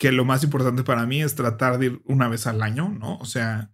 [0.00, 3.18] que lo más importante para mí es tratar de ir una vez al año, ¿no?
[3.18, 3.70] O sea,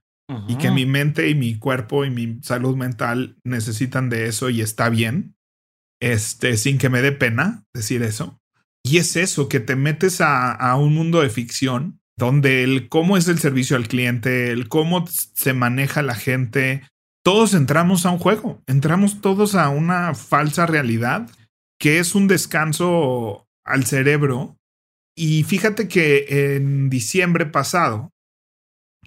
[0.48, 4.60] y que mi mente y mi cuerpo y mi salud mental necesitan de eso y
[4.60, 5.36] está bien,
[6.02, 8.40] este, sin que me dé pena decir eso.
[8.84, 13.16] Y es eso, que te metes a, a un mundo de ficción donde el cómo
[13.16, 16.82] es el servicio al cliente, el cómo se maneja la gente,
[17.22, 21.30] todos entramos a un juego, entramos todos a una falsa realidad
[21.78, 24.56] que es un descanso al cerebro
[25.16, 28.10] y fíjate que en diciembre pasado,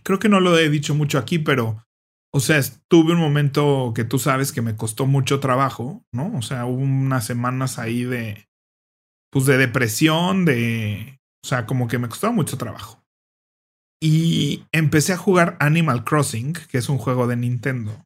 [0.04, 1.86] creo que no lo he dicho mucho aquí, pero,
[2.34, 6.36] o sea, tuve un momento que tú sabes que me costó mucho trabajo, ¿no?
[6.36, 8.48] O sea, hubo unas semanas ahí de,
[9.32, 13.04] pues de depresión, de, o sea, como que me costó mucho trabajo.
[14.02, 18.06] Y empecé a jugar Animal Crossing, que es un juego de Nintendo.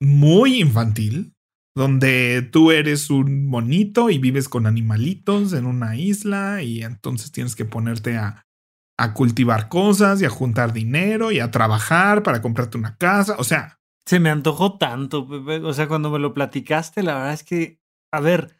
[0.00, 1.34] Muy infantil,
[1.76, 7.54] donde tú eres un monito y vives con animalitos en una isla y entonces tienes
[7.54, 8.46] que ponerte a,
[8.98, 13.36] a cultivar cosas y a juntar dinero y a trabajar para comprarte una casa.
[13.38, 13.78] O sea.
[14.06, 15.28] Se me antojó tanto.
[15.28, 17.78] O sea, cuando me lo platicaste, la verdad es que,
[18.10, 18.56] a ver,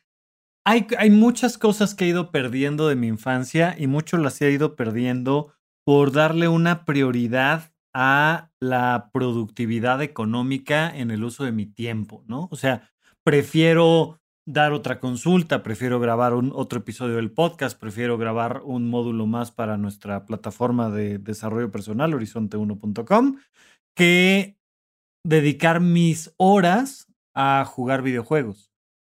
[0.67, 4.51] hay, hay muchas cosas que he ido perdiendo de mi infancia y mucho las he
[4.51, 5.55] ido perdiendo
[5.87, 12.49] por darle una prioridad a la productividad económica en el uso de mi tiempo, ¿no?
[12.51, 12.91] O sea,
[13.27, 19.27] prefiero dar otra consulta, prefiero grabar un, otro episodio del podcast, prefiero grabar un módulo
[19.27, 23.39] más para nuestra plataforma de desarrollo personal, horizonte1.com,
[23.97, 24.57] que
[25.25, 28.71] dedicar mis horas a jugar videojuegos.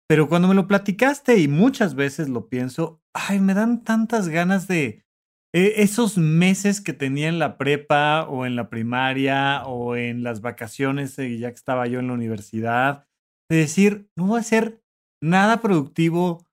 [0.08, 4.68] Pero cuando me lo platicaste y muchas veces lo pienso, ay, me dan tantas ganas
[4.68, 5.06] de
[5.54, 10.42] eh, esos meses que tenía en la prepa o en la primaria o en las
[10.42, 13.06] vacaciones, ya que estaba yo en la universidad,
[13.50, 14.82] de decir, no voy a hacer
[15.22, 16.46] nada productivo,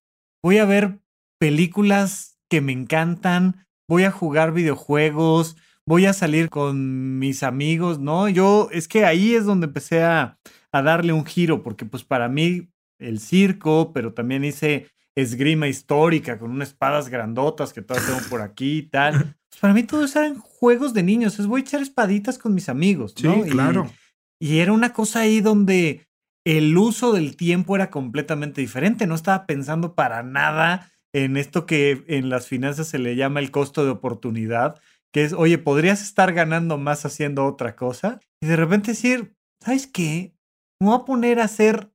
[0.43, 1.01] voy a ver
[1.39, 5.57] películas que me encantan, voy a jugar videojuegos,
[5.87, 8.29] voy a salir con mis amigos, ¿no?
[8.29, 10.39] Yo, es que ahí es donde empecé a,
[10.73, 16.39] a darle un giro, porque pues para mí el circo, pero también hice esgrima histórica
[16.39, 19.37] con unas espadas grandotas que todavía tengo por aquí y tal.
[19.57, 22.53] Pues para mí todo eso eran juegos de niños, es voy a echar espaditas con
[22.53, 23.43] mis amigos, ¿no?
[23.43, 23.91] Sí, claro.
[24.39, 26.06] y era una cosa ahí donde
[26.47, 29.09] el uso del tiempo era completamente diferente.
[29.09, 33.51] No estaba pensando para nada en esto que en las finanzas se le llama el
[33.51, 34.81] costo de oportunidad,
[35.13, 38.21] que es, oye, podrías estar ganando más haciendo otra cosa.
[38.41, 40.37] Y de repente decir, ¿sabes qué?
[40.81, 41.91] Me voy a poner a hacer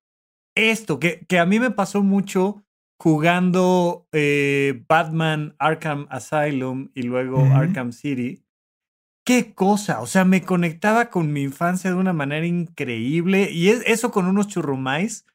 [0.53, 2.65] esto, que, que a mí me pasó mucho
[2.99, 8.43] jugando eh, Batman Arkham Asylum y luego Arkham City
[9.25, 14.11] qué cosa, o sea, me conectaba con mi infancia de una manera increíble y eso
[14.11, 15.25] con unos churrumais.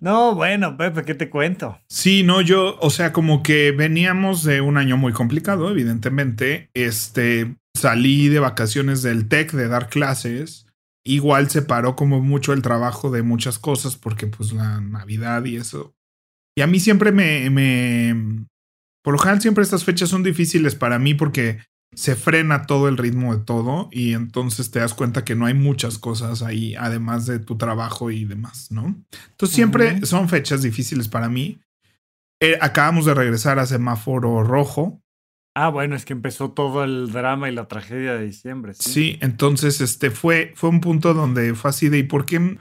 [0.00, 1.78] No, bueno, Pepe, ¿qué te cuento?
[1.88, 6.68] Sí, no, yo, o sea, como que veníamos de un año muy complicado, evidentemente.
[6.74, 10.66] Este, salí de vacaciones del TEC de dar clases.
[11.04, 15.56] Igual se paró como mucho el trabajo de muchas cosas porque pues la Navidad y
[15.56, 15.94] eso.
[16.56, 18.46] Y a mí siempre me, me,
[19.02, 21.60] por lo general siempre estas fechas son difíciles para mí porque
[21.96, 25.54] se frena todo el ritmo de todo y entonces te das cuenta que no hay
[25.54, 29.02] muchas cosas ahí, además de tu trabajo y demás, ¿no?
[29.30, 31.58] Entonces siempre son fechas difíciles para mí.
[32.40, 35.00] eh, acabamos de regresar a semáforo rojo.
[35.56, 38.74] Ah, bueno, es que empezó todo el drama y la tragedia de diciembre.
[38.74, 42.58] Sí, sí entonces este fue, fue un punto donde fue así de ¿y por qué?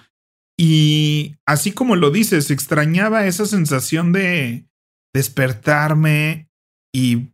[0.59, 4.67] Y así como lo dices, extrañaba esa sensación de
[5.13, 6.49] despertarme
[6.93, 7.32] y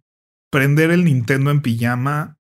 [0.49, 2.38] prender el Nintendo en pijama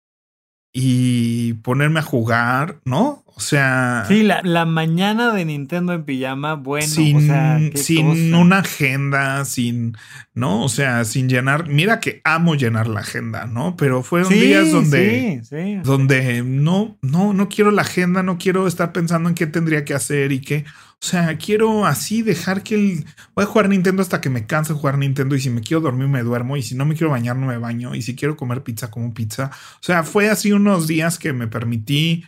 [0.71, 3.23] y ponerme a jugar, ¿no?
[3.35, 4.05] O sea.
[4.07, 6.87] Sí, la, la, mañana de Nintendo en pijama, bueno.
[6.87, 9.97] Sin, o sea, sin una agenda, sin.
[10.33, 10.63] ¿No?
[10.63, 11.67] O sea, sin llenar.
[11.67, 13.75] Mira que amo llenar la agenda, ¿no?
[13.75, 15.41] Pero fueron días donde.
[15.43, 15.75] Sí, sí.
[15.83, 19.93] Donde no, no, no quiero la agenda, no quiero estar pensando en qué tendría que
[19.93, 20.65] hacer y qué.
[21.03, 23.05] O sea, quiero así dejar que el.
[23.35, 25.35] Voy a jugar Nintendo hasta que me canse jugar Nintendo.
[25.35, 26.55] Y si me quiero dormir, me duermo.
[26.55, 27.93] Y si no me quiero bañar, no me baño.
[27.93, 29.51] Y si quiero comer pizza, como pizza.
[29.53, 32.23] O sea, fue así unos días que me permití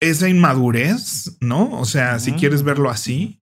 [0.00, 1.72] esa inmadurez, ¿no?
[1.72, 3.40] O sea, si quieres verlo así.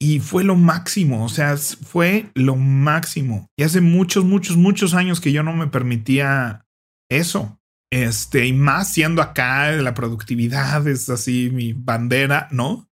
[0.00, 3.50] Y fue lo máximo, o sea, fue lo máximo.
[3.54, 6.64] Y hace muchos, muchos, muchos años que yo no me permitía
[7.10, 7.60] eso.
[7.92, 12.88] Este, y más siendo acá, la productividad es así mi bandera, ¿no?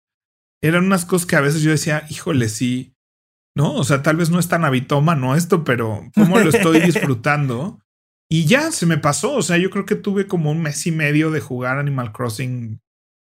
[0.62, 2.94] Eran unas cosas que a veces yo decía, híjole, sí,
[3.56, 3.74] ¿no?
[3.74, 7.80] O sea, tal vez no es tan no esto, pero ¿cómo lo estoy disfrutando?
[8.30, 9.34] Y ya se me pasó.
[9.34, 12.80] O sea, yo creo que tuve como un mes y medio de jugar Animal Crossing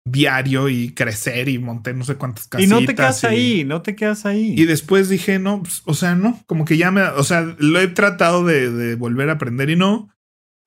[0.06, 2.78] diario y crecer y monté no sé cuántas casitas.
[2.78, 4.54] Y no te quedas ahí, no te quedas ahí.
[4.56, 7.80] Y después dije, no, pues, o sea, no, como que ya me, o sea, lo
[7.80, 10.13] he tratado de, de, volver a aprender y no.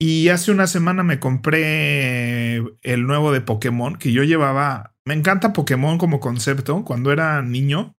[0.00, 4.94] Y hace una semana me compré el nuevo de Pokémon que yo llevaba.
[5.04, 6.84] Me encanta Pokémon como concepto.
[6.84, 7.96] Cuando era niño,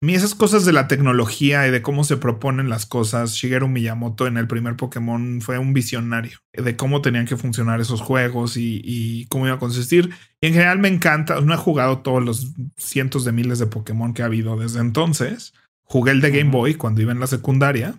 [0.00, 4.26] mí esas cosas de la tecnología y de cómo se proponen las cosas, Shigeru Miyamoto
[4.26, 9.26] en el primer Pokémon fue un visionario de cómo tenían que funcionar esos juegos y,
[9.28, 10.10] cómo iba a consistir.
[10.40, 14.12] Y en general me encanta, no he jugado todos los cientos de miles de Pokémon
[14.12, 15.54] que ha habido desde entonces.
[15.84, 17.94] Jugué el de Game Boy cuando iba en la secundaria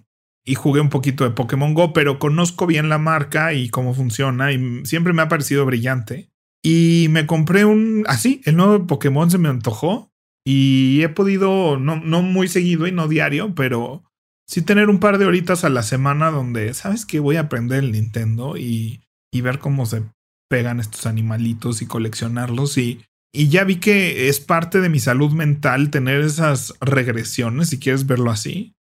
[0.45, 4.51] y jugué un poquito de Pokémon Go, pero conozco bien la marca y cómo funciona
[4.51, 6.29] y siempre me ha parecido brillante.
[6.63, 10.11] Y me compré un, así, el nuevo Pokémon se me antojó
[10.45, 14.03] y he podido, no, no muy seguido y no diario, pero
[14.47, 17.83] sí tener un par de horitas a la semana donde, ¿sabes que Voy a aprender
[17.83, 20.03] el Nintendo y, y ver cómo se
[20.49, 22.77] pegan estos animalitos y coleccionarlos.
[22.77, 27.79] Y, y ya vi que es parte de mi salud mental tener esas regresiones, si
[27.79, 28.75] quieres verlo así.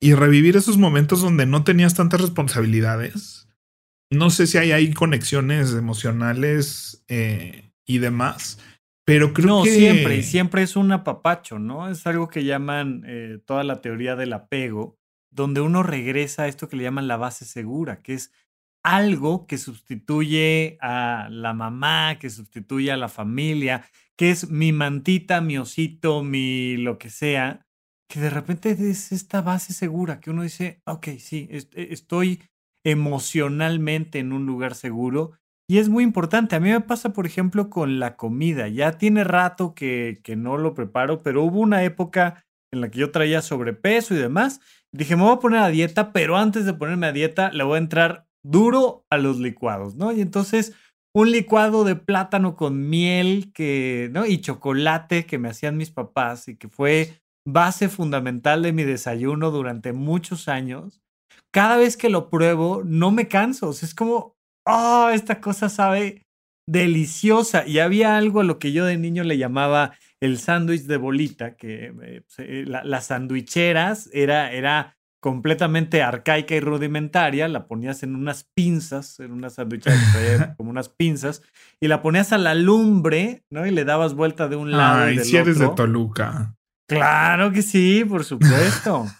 [0.00, 3.48] Y revivir esos momentos donde no tenías tantas responsabilidades.
[4.10, 8.58] No sé si hay ahí conexiones emocionales eh, y demás
[9.04, 9.70] pero creo no, que.
[9.70, 11.90] siempre, siempre es un apapacho, ¿no?
[11.90, 14.98] Es algo que llaman eh, toda la teoría del apego,
[15.30, 18.32] donde uno regresa a esto que le llaman la base segura, que es
[18.82, 23.84] algo que sustituye a la mamá, que sustituye a la familia,
[24.16, 27.63] que es mi mantita, mi osito, mi lo que sea,
[28.20, 32.42] de repente es esta base segura, que uno dice, ok, sí, e, estoy
[32.84, 35.32] emocionalmente en un lugar seguro
[35.68, 36.56] y es muy importante.
[36.56, 38.68] A mí me pasa, por ejemplo, con la comida.
[38.68, 42.98] Ya tiene rato que, que no lo preparo, pero hubo una época en la que
[42.98, 44.60] yo traía sobrepeso y demás.
[44.92, 47.76] Dije, me voy a poner a dieta, pero antes de ponerme a dieta, le voy
[47.76, 50.12] a entrar duro a los licuados, ¿no?
[50.12, 50.74] Y entonces,
[51.14, 54.26] un licuado de plátano con miel que, ¿no?
[54.26, 59.50] Y chocolate que me hacían mis papás y que fue base fundamental de mi desayuno
[59.50, 61.02] durante muchos años.
[61.52, 63.68] Cada vez que lo pruebo, no me canso.
[63.68, 66.22] O sea, es como, oh, esta cosa sabe
[66.66, 67.66] deliciosa.
[67.66, 71.56] Y había algo a lo que yo de niño le llamaba el sándwich de bolita,
[71.56, 78.14] que eh, pues, eh, las sandwicheras era, era completamente arcaica y rudimentaria, la ponías en
[78.14, 81.42] unas pinzas, en una sandwichera como unas pinzas,
[81.80, 83.66] y la ponías a la lumbre, ¿no?
[83.66, 85.10] Y le dabas vuelta de un lado.
[85.10, 86.53] y si eres de Toluca.
[86.86, 89.06] Claro que sí, por supuesto.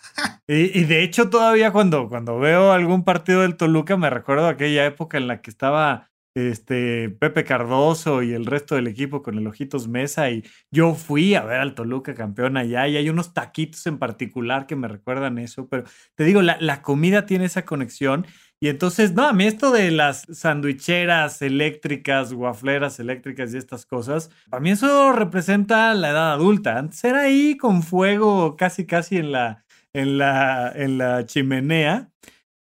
[0.46, 5.18] Y, de hecho, todavía cuando, cuando veo algún partido del Toluca, me recuerdo aquella época
[5.18, 9.88] en la que estaba este Pepe Cardoso y el resto del equipo con el Ojitos
[9.88, 10.31] Mesa.
[10.31, 12.87] Y yo fui a ver al Toluca campeón allá.
[12.87, 15.68] Y hay unos taquitos en particular que me recuerdan eso.
[15.68, 18.27] Pero te digo, la, la comida tiene esa conexión.
[18.64, 24.30] Y entonces, no, a mí esto de las sandwicheras eléctricas, guafleras eléctricas y estas cosas,
[24.49, 26.78] para mí eso representa la edad adulta.
[26.78, 32.11] Antes era ahí con fuego casi, casi en la, en la, en la chimenea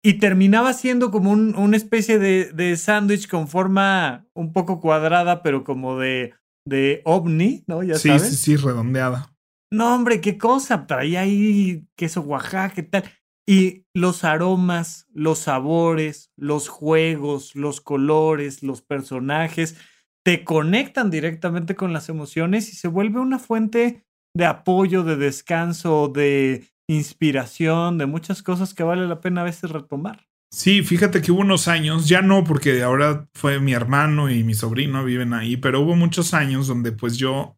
[0.03, 5.41] y terminaba siendo como un, una especie de, de sándwich con forma un poco cuadrada,
[5.45, 6.35] pero como de,
[6.67, 7.85] de ovni, ¿no?
[7.85, 8.29] Ya sí, sabes.
[8.29, 9.33] sí, sí, redondeada.
[9.73, 13.05] No, hombre, qué cosa, traía ahí queso Oaxaca y tal.
[13.47, 19.77] Y los aromas, los sabores, los juegos, los colores, los personajes,
[20.25, 26.09] te conectan directamente con las emociones y se vuelve una fuente de apoyo, de descanso,
[26.09, 30.27] de inspiración, de muchas cosas que vale la pena a veces retomar.
[30.53, 34.55] Sí, fíjate que hubo unos años, ya no porque ahora fue mi hermano y mi
[34.55, 37.57] sobrino viven ahí, pero hubo muchos años donde pues yo,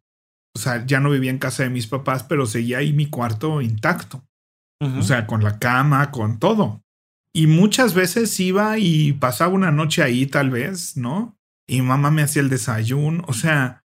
[0.55, 3.61] o sea, ya no vivía en casa de mis papás, pero seguía ahí mi cuarto
[3.61, 4.25] intacto.
[4.99, 6.83] O sea, con la cama, con todo.
[7.33, 11.37] Y muchas veces iba y pasaba una noche ahí tal vez, ¿no?
[11.67, 13.85] Y mamá me hacía el desayuno, o sea,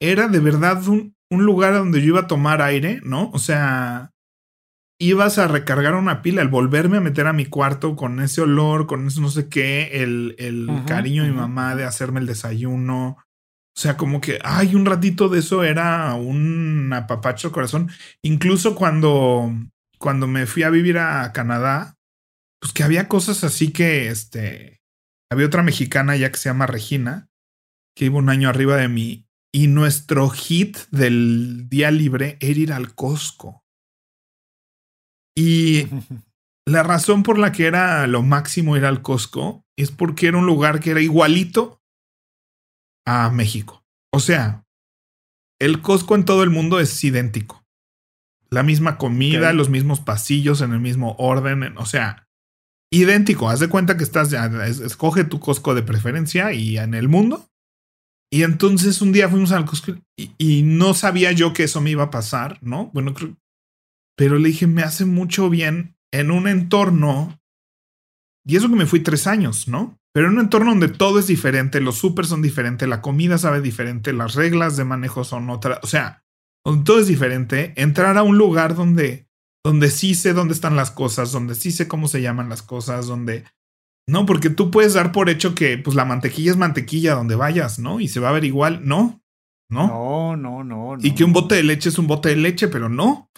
[0.00, 3.30] era de verdad un, un lugar donde yo iba a tomar aire, ¿no?
[3.32, 4.12] O sea,
[5.00, 8.86] ibas a recargar una pila, el volverme a meter a mi cuarto con ese olor,
[8.86, 13.18] con eso no sé qué, el, el cariño de mi mamá de hacerme el desayuno.
[13.76, 17.88] O sea, como que, ay, un ratito de eso era un apapacho corazón.
[18.22, 19.52] Incluso cuando,
[19.98, 21.96] cuando me fui a vivir a Canadá,
[22.60, 24.80] pues que había cosas así que, este,
[25.30, 27.28] había otra mexicana ya que se llama Regina,
[27.96, 32.72] que iba un año arriba de mí, y nuestro hit del día libre era ir
[32.72, 33.64] al Costco.
[35.36, 35.86] Y
[36.66, 40.46] la razón por la que era lo máximo ir al Costco es porque era un
[40.46, 41.82] lugar que era igualito
[43.06, 43.84] a México.
[44.12, 44.64] O sea,
[45.60, 47.64] el Costco en todo el mundo es idéntico.
[48.50, 52.28] La misma comida, los mismos pasillos en el mismo orden, o sea,
[52.90, 53.50] idéntico.
[53.50, 57.46] Haz de cuenta que estás ya, escoge tu Costco de preferencia y en el mundo.
[58.30, 61.90] Y entonces un día fuimos al Costco y, y, no sabía yo que eso me
[61.90, 62.90] iba a pasar, ¿no?
[62.92, 63.14] Bueno,
[64.16, 67.38] pero le dije, me hace mucho bien en un entorno,
[68.46, 69.98] y eso que me fui tres años, ¿no?
[70.12, 73.60] Pero en un entorno donde todo es diferente, los súper son diferentes, la comida sabe
[73.60, 76.24] diferente, las reglas de manejo son otras, o sea,
[76.70, 79.26] donde todo es diferente, entrar a un lugar donde,
[79.64, 83.06] donde sí sé dónde están las cosas, donde sí sé cómo se llaman las cosas,
[83.06, 83.44] donde...
[84.06, 87.78] No, porque tú puedes dar por hecho que pues la mantequilla es mantequilla donde vayas,
[87.78, 88.00] ¿no?
[88.00, 89.20] Y se va a ver igual, no,
[89.70, 89.86] no.
[89.86, 90.96] No, no, no.
[91.00, 93.30] Y que un bote de leche es un bote de leche, pero no.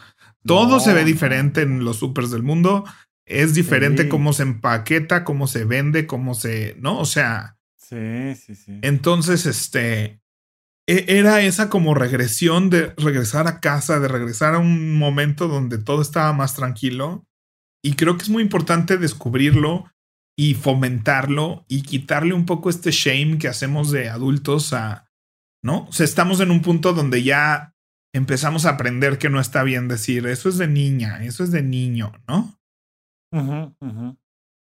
[0.44, 2.84] Todo se ve diferente en los supers del mundo.
[3.26, 6.76] Es diferente cómo se empaqueta, cómo se vende, cómo se.
[6.78, 6.98] ¿No?
[6.98, 7.58] O sea.
[7.76, 8.78] Sí, sí, sí.
[8.82, 10.20] Entonces, este.
[10.90, 15.78] E, era esa como regresión de regresar a casa, de regresar a un momento donde
[15.78, 17.24] todo estaba más tranquilo.
[17.80, 19.84] Y creo que es muy importante descubrirlo
[20.36, 25.06] y fomentarlo y quitarle un poco este shame que hacemos de adultos a.
[25.62, 25.84] ¿No?
[25.84, 27.74] O sea, estamos en un punto donde ya
[28.12, 31.62] empezamos a aprender que no está bien decir, eso es de niña, eso es de
[31.62, 32.58] niño, ¿no?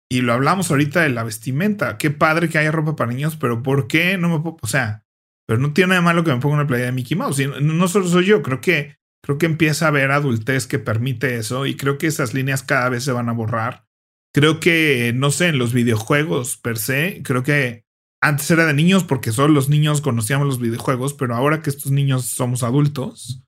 [0.08, 1.96] Y lo hablamos ahorita de la vestimenta.
[1.98, 4.58] Qué padre que haya ropa para niños, pero ¿por qué no me puedo?
[4.60, 5.02] O sea,
[5.46, 7.40] pero no tiene nada de malo que me ponga una playa de Mickey Mouse.
[7.40, 11.36] Y no solo soy yo, creo que, creo que empieza a haber adultez que permite
[11.36, 13.86] eso y creo que esas líneas cada vez se van a borrar.
[14.34, 17.84] Creo que, no sé, en los videojuegos per se, creo que
[18.22, 21.92] antes era de niños porque solo los niños conocíamos los videojuegos, pero ahora que estos
[21.92, 23.44] niños somos adultos,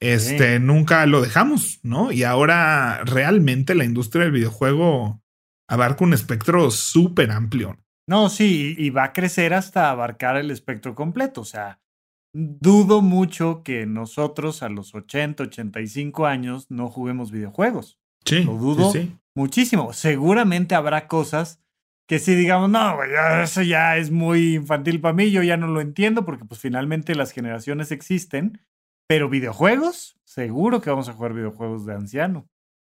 [0.00, 2.12] este, nunca lo dejamos, ¿no?
[2.12, 5.22] Y ahora realmente la industria del videojuego
[5.68, 7.78] abarca un espectro súper amplio.
[8.06, 11.40] No, sí, y va a crecer hasta abarcar el espectro completo.
[11.40, 11.80] O sea,
[12.34, 17.98] dudo mucho que nosotros a los 80, 85 años no juguemos videojuegos.
[18.24, 18.44] Sí.
[18.44, 18.92] Lo dudo
[19.34, 19.92] muchísimo.
[19.92, 21.60] Seguramente habrá cosas
[22.06, 22.98] que si digamos, no,
[23.42, 27.14] eso ya es muy infantil para mí, yo ya no lo entiendo porque pues finalmente
[27.14, 28.60] las generaciones existen,
[29.08, 32.46] pero videojuegos, seguro que vamos a jugar videojuegos de anciano.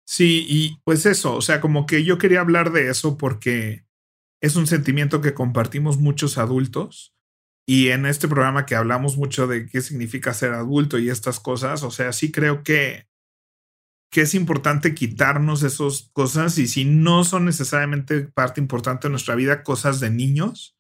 [0.06, 3.84] Sí, y pues eso, o sea, como que yo quería hablar de eso porque
[4.43, 7.14] es un sentimiento que compartimos muchos adultos
[7.66, 11.84] y en este programa que hablamos mucho de qué significa ser adulto y estas cosas,
[11.84, 13.07] o sea, sí creo que
[14.11, 19.34] que es importante quitarnos esas cosas y si no son necesariamente parte importante de nuestra
[19.34, 20.76] vida, cosas de niños,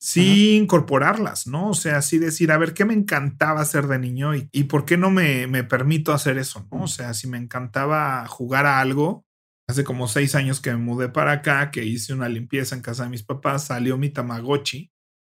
[0.00, 1.70] sí incorporarlas, ¿no?
[1.70, 4.86] O sea, sí decir, a ver, ¿qué me encantaba hacer de niño y, y por
[4.86, 6.82] qué no me, me, permito hacer eso, ¿no?
[6.82, 9.24] O sea, si me encantaba jugar a algo,
[9.66, 13.04] hace como seis años que me mudé para acá, que hice una limpieza en casa
[13.04, 14.92] de mis papás, salió mi Tamagotchi.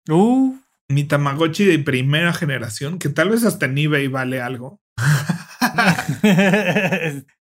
[0.10, 0.56] Uh.
[0.90, 4.82] Mi Tamagotchi de primera generación, que tal vez hasta en eBay vale algo.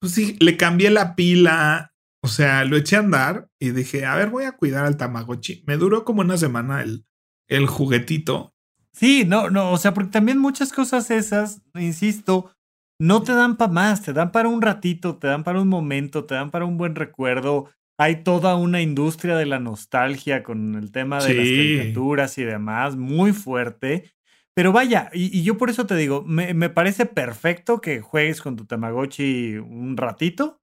[0.00, 4.16] pues sí, le cambié la pila, o sea, lo eché a andar y dije, a
[4.16, 5.64] ver, voy a cuidar al Tamagotchi.
[5.66, 7.06] Me duró como una semana el,
[7.48, 8.54] el juguetito.
[8.92, 12.50] Sí, no, no, o sea, porque también muchas cosas esas, insisto,
[12.98, 16.24] no te dan para más, te dan para un ratito, te dan para un momento,
[16.24, 17.70] te dan para un buen recuerdo.
[17.96, 22.96] Hay toda una industria de la nostalgia con el tema de las caricaturas y demás,
[22.96, 24.12] muy fuerte.
[24.54, 28.56] Pero vaya, y, yo por eso te digo, me, me, parece perfecto que juegues con
[28.56, 30.60] tu Tamagotchi un ratito,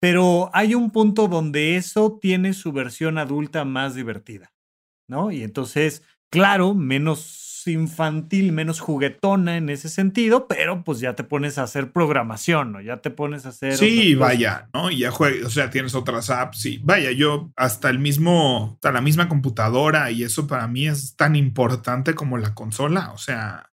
[0.00, 4.52] pero hay un punto donde eso tiene su versión adulta más divertida,
[5.08, 5.32] ¿no?
[5.32, 11.24] Y entonces, claro, menos menos infantil, menos juguetona en ese sentido, pero pues ya te
[11.24, 12.80] pones a hacer programación, ¿no?
[12.80, 13.76] Ya te pones a hacer.
[13.76, 14.90] Sí, vaya, ¿no?
[14.90, 16.80] Y ya juegas, o sea, tienes otras apps, sí.
[16.82, 21.36] Vaya, yo hasta el mismo, hasta la misma computadora y eso para mí es tan
[21.36, 23.70] importante como la consola, o sea,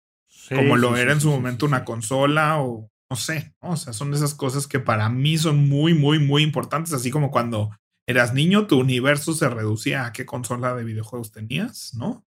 [0.49, 4.35] como lo era en su momento una consola o no sé, o sea, son esas
[4.35, 7.71] cosas que para mí son muy, muy, muy importantes, así como cuando
[8.09, 12.26] eras niño, tu universo se reducía a qué consola de videojuegos tenías, ¿no?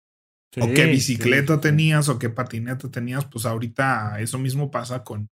[0.59, 5.29] O qué bicicleta tenías o qué patineta tenías, pues ahorita eso mismo pasa con,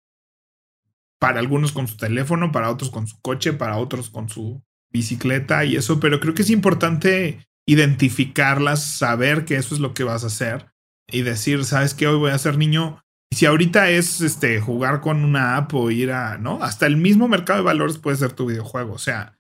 [1.19, 5.65] para algunos con su teléfono, para otros con su coche, para otros con su bicicleta
[5.65, 10.25] y eso, pero creo que es importante identificarlas, saber que eso es lo que vas
[10.25, 10.67] a hacer
[11.07, 12.07] y decir, ¿sabes qué?
[12.07, 13.03] Hoy voy a ser niño.
[13.31, 16.63] Y si ahorita es este jugar con una app o ir a, ¿no?
[16.63, 19.39] Hasta el mismo mercado de valores puede ser tu videojuego, o sea,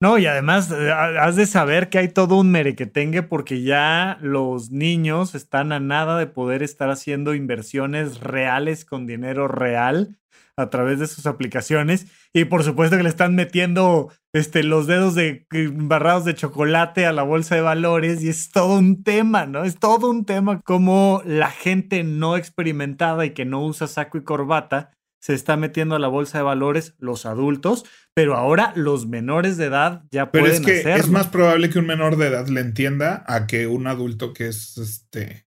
[0.00, 4.70] no, y además eh, has de saber que hay todo un merequetengue porque ya los
[4.70, 10.18] niños están a nada de poder estar haciendo inversiones reales con dinero real
[10.58, 15.14] a través de sus aplicaciones y por supuesto que le están metiendo este, los dedos
[15.14, 19.64] de barrados de chocolate a la bolsa de valores y es todo un tema, ¿no?
[19.64, 24.24] Es todo un tema como la gente no experimentada y que no usa saco y
[24.24, 24.90] corbata
[25.20, 27.84] se está metiendo a la bolsa de valores los adultos,
[28.16, 31.78] pero ahora los menores de edad ya pero pueden es que Es más probable que
[31.78, 35.46] un menor de edad le entienda a que un adulto que es este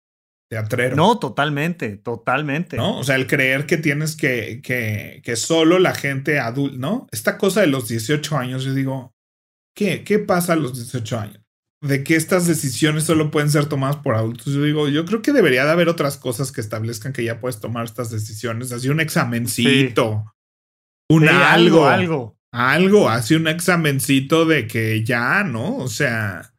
[0.50, 0.98] teatrero.
[0.98, 2.76] No, totalmente, totalmente.
[2.76, 3.00] ¿No?
[3.00, 7.08] O sea, el creer que tienes que, que, que solo la gente adulta, ¿no?
[7.12, 9.14] Esta cosa de los 18 años, yo digo,
[9.74, 10.04] ¿qué?
[10.04, 11.44] ¿Qué pasa a los 18 años?
[11.80, 14.52] de que estas decisiones solo pueden ser tomadas por adultos.
[14.52, 17.60] Yo digo, yo creo que debería de haber otras cosas que establezcan que ya puedes
[17.60, 20.26] tomar estas decisiones, así un examencito,
[21.08, 25.78] un algo, algo, algo, así un examencito de que ya, ¿no?
[25.78, 26.54] O sea,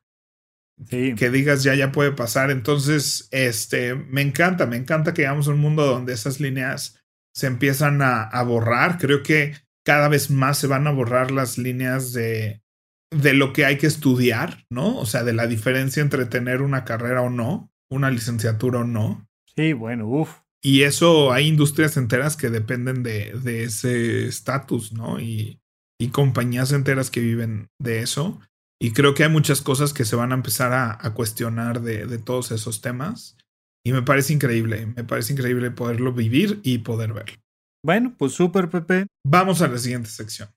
[0.88, 2.50] que digas ya, ya puede pasar.
[2.50, 7.00] Entonces, este, me encanta, me encanta que llegamos a un mundo donde esas líneas
[7.34, 8.98] se empiezan a borrar.
[8.98, 12.62] Creo que cada vez más se van a borrar las líneas de
[13.10, 14.98] de lo que hay que estudiar, ¿no?
[14.98, 19.26] O sea, de la diferencia entre tener una carrera o no, una licenciatura o no.
[19.56, 20.40] Sí, bueno, uff.
[20.60, 25.20] Y eso hay industrias enteras que dependen de, de ese estatus, ¿no?
[25.20, 25.60] Y,
[25.98, 28.40] y, compañías enteras que viven de eso.
[28.80, 32.06] Y creo que hay muchas cosas que se van a empezar a, a cuestionar de,
[32.06, 33.36] de todos esos temas.
[33.84, 37.36] Y me parece increíble, me parece increíble poderlo vivir y poder verlo.
[37.84, 39.06] Bueno, pues súper, Pepe.
[39.24, 40.48] Vamos a la siguiente sección.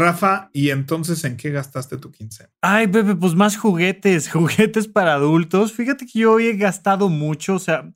[0.00, 2.48] Rafa, ¿y entonces en qué gastaste tu quincena?
[2.62, 5.72] Ay, Pepe, pues más juguetes, juguetes para adultos.
[5.72, 7.92] Fíjate que yo hoy he gastado mucho, o sea,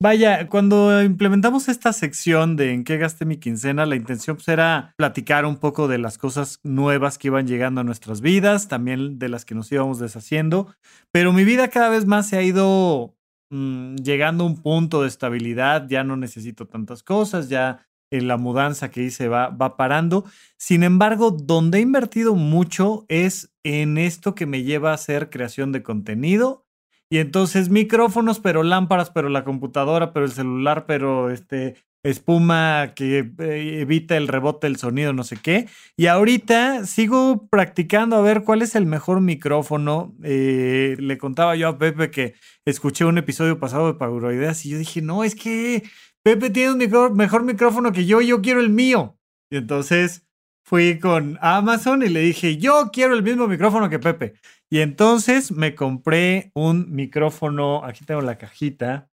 [0.00, 4.94] vaya, cuando implementamos esta sección de en qué gasté mi quincena, la intención pues, era
[4.96, 9.28] platicar un poco de las cosas nuevas que iban llegando a nuestras vidas, también de
[9.28, 10.74] las que nos íbamos deshaciendo,
[11.12, 13.16] pero mi vida cada vez más se ha ido
[13.50, 18.36] mm, llegando a un punto de estabilidad, ya no necesito tantas cosas, ya en la
[18.36, 20.24] mudanza que hice va, va parando.
[20.56, 25.72] Sin embargo, donde he invertido mucho es en esto que me lleva a hacer creación
[25.72, 26.63] de contenido.
[27.10, 33.30] Y entonces micrófonos, pero lámparas, pero la computadora, pero el celular, pero este espuma que
[33.38, 35.68] eh, evita el rebote del sonido, no sé qué.
[35.96, 40.14] Y ahorita sigo practicando a ver cuál es el mejor micrófono.
[40.22, 42.34] Eh, le contaba yo a Pepe que
[42.64, 45.82] escuché un episodio pasado de Pauroideas y yo dije, no, es que
[46.22, 49.18] Pepe tiene un mejor micrófono que yo, yo quiero el mío.
[49.50, 50.23] Y entonces
[50.64, 54.34] fui con Amazon y le dije, yo quiero el mismo micrófono que Pepe.
[54.70, 59.08] Y entonces me compré un micrófono, aquí tengo la cajita,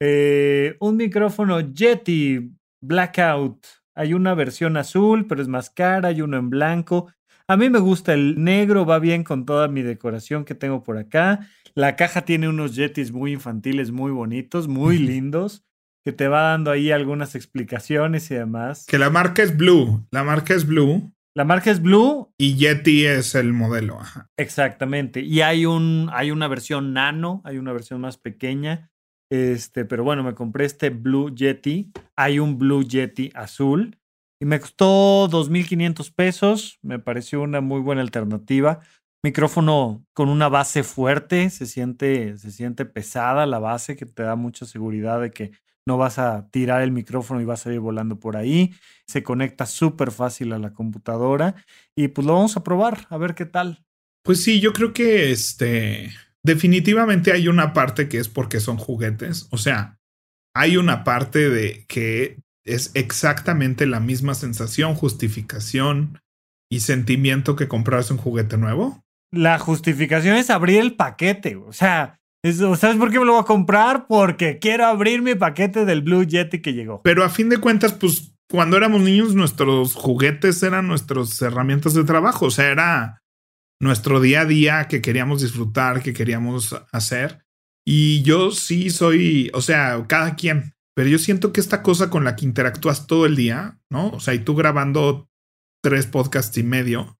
[0.00, 3.66] eh, un micrófono Yeti Blackout.
[3.96, 7.10] Hay una versión azul, pero es más cara, hay uno en blanco.
[7.48, 10.98] A mí me gusta el negro, va bien con toda mi decoración que tengo por
[10.98, 11.48] acá.
[11.74, 15.64] La caja tiene unos Yetis muy infantiles, muy bonitos, muy lindos
[16.04, 18.84] que te va dando ahí algunas explicaciones y demás.
[18.86, 20.06] Que la marca es Blue.
[20.10, 21.10] La marca es Blue.
[21.34, 22.32] La marca es Blue.
[22.38, 23.98] Y Yeti es el modelo.
[24.36, 25.20] Exactamente.
[25.20, 28.90] Y hay, un, hay una versión nano, hay una versión más pequeña.
[29.32, 31.90] Este, pero bueno, me compré este Blue Yeti.
[32.16, 33.98] Hay un Blue Yeti azul.
[34.40, 36.78] Y me costó 2.500 pesos.
[36.82, 38.80] Me pareció una muy buena alternativa.
[39.24, 41.48] Micrófono con una base fuerte.
[41.48, 45.52] Se siente, se siente pesada la base, que te da mucha seguridad de que
[45.86, 48.74] no vas a tirar el micrófono y vas a ir volando por ahí.
[49.06, 51.54] Se conecta súper fácil a la computadora
[51.96, 53.84] y pues lo vamos a probar, a ver qué tal.
[54.22, 56.10] Pues sí, yo creo que este
[56.42, 59.98] definitivamente hay una parte que es porque son juguetes, o sea,
[60.54, 66.20] hay una parte de que es exactamente la misma sensación, justificación
[66.70, 69.02] y sentimiento que comprarse un juguete nuevo.
[69.30, 72.20] La justificación es abrir el paquete, o sea,
[72.52, 74.06] ¿Sabes por qué me lo voy a comprar?
[74.06, 77.00] Porque quiero abrir mi paquete del Blue Yeti que llegó.
[77.02, 82.04] Pero a fin de cuentas, pues cuando éramos niños, nuestros juguetes eran nuestras herramientas de
[82.04, 82.46] trabajo.
[82.46, 83.22] O sea, era
[83.80, 87.44] nuestro día a día que queríamos disfrutar, que queríamos hacer.
[87.86, 92.24] Y yo sí soy, o sea, cada quien, pero yo siento que esta cosa con
[92.24, 94.08] la que interactúas todo el día, ¿no?
[94.08, 95.28] O sea, y tú grabando
[95.82, 97.18] tres podcasts y medio,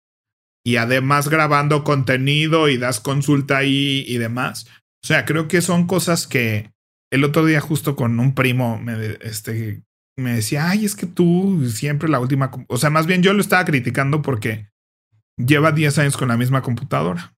[0.65, 4.67] y además grabando contenido y das consulta ahí y demás.
[5.05, 6.73] O sea, creo que son cosas que
[7.13, 9.83] el otro día justo con un primo me, este,
[10.17, 13.43] me decía, ay, es que tú siempre la última, o sea, más bien yo lo
[13.43, 14.71] estaba criticando porque
[15.37, 17.37] lleva 10 años con la misma computadora.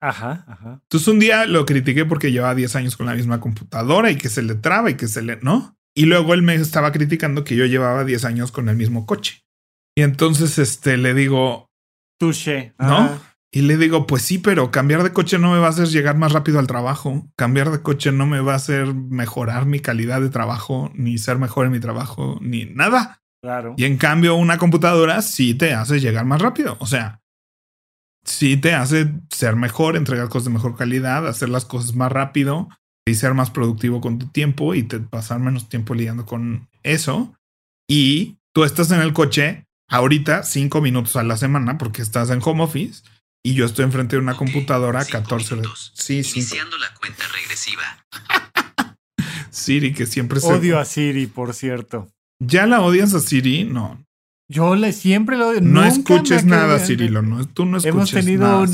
[0.00, 0.80] Ajá, ajá.
[0.84, 4.28] Entonces un día lo critiqué porque lleva 10 años con la misma computadora y que
[4.28, 5.76] se le traba y que se le, ¿no?
[5.96, 9.42] Y luego él me estaba criticando que yo llevaba 10 años con el mismo coche.
[9.96, 11.70] Y entonces este le digo,
[12.20, 12.72] Touché.
[12.78, 13.20] ¿no?
[13.52, 16.16] Y le digo, pues sí, pero cambiar de coche no me va a hacer llegar
[16.16, 17.28] más rápido al trabajo.
[17.36, 21.38] Cambiar de coche no me va a hacer mejorar mi calidad de trabajo, ni ser
[21.38, 23.22] mejor en mi trabajo, ni nada.
[23.42, 23.74] Claro.
[23.76, 26.76] Y en cambio, una computadora sí te hace llegar más rápido.
[26.78, 27.22] O sea,
[28.24, 32.68] sí te hace ser mejor, entregar cosas de mejor calidad, hacer las cosas más rápido
[33.04, 37.34] y ser más productivo con tu tiempo y te pasar menos tiempo lidiando con eso.
[37.88, 42.40] Y tú estás en el coche ahorita cinco minutos a la semana porque estás en
[42.44, 43.02] home office
[43.42, 45.92] y yo estoy enfrente de una computadora 14 horas.
[45.94, 46.40] Sí, sí.
[46.40, 48.06] Iniciando la cuenta regresiva.
[49.50, 50.46] Siri, que siempre se.
[50.46, 52.08] Odio a Siri, por cierto.
[52.38, 53.64] ¿Ya la odias a Siri?
[53.64, 54.04] No.
[54.50, 55.60] Yo le siempre lo odio.
[55.60, 57.22] No escuches nada, Cirilo.
[57.22, 58.66] No, tú no escuches Hemos tenido nada,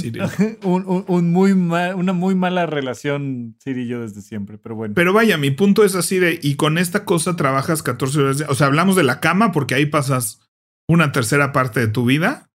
[0.63, 4.95] un, un, muy una muy mala relación, Siri y yo, desde siempre, pero bueno.
[4.95, 8.45] Pero vaya, mi punto es así de, y con esta cosa trabajas 14 horas.
[8.49, 10.41] o sea, hablamos de la cama porque ahí pasas
[10.89, 12.49] una tercera parte de tu vida,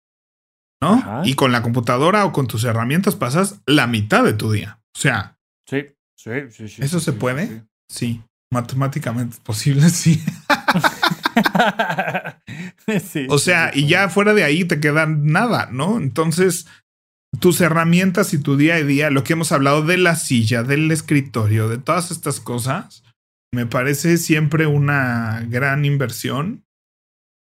[0.82, 1.22] ¿no?
[1.24, 4.80] Y con la computadora o con tus herramientas pasas la mitad de tu día.
[4.96, 5.38] O sea.
[5.70, 5.86] Sí,
[6.18, 6.68] sí, sí.
[6.68, 7.64] sí ¿Eso se puede?
[7.88, 8.22] Sí.
[8.52, 10.22] Matemáticamente es posible, sí.
[13.30, 15.98] o sea, y ya fuera de ahí te queda nada, ¿no?
[15.98, 16.68] Entonces,
[17.40, 20.92] tus herramientas y tu día a día, lo que hemos hablado de la silla, del
[20.92, 23.04] escritorio, de todas estas cosas,
[23.54, 26.66] me parece siempre una gran inversión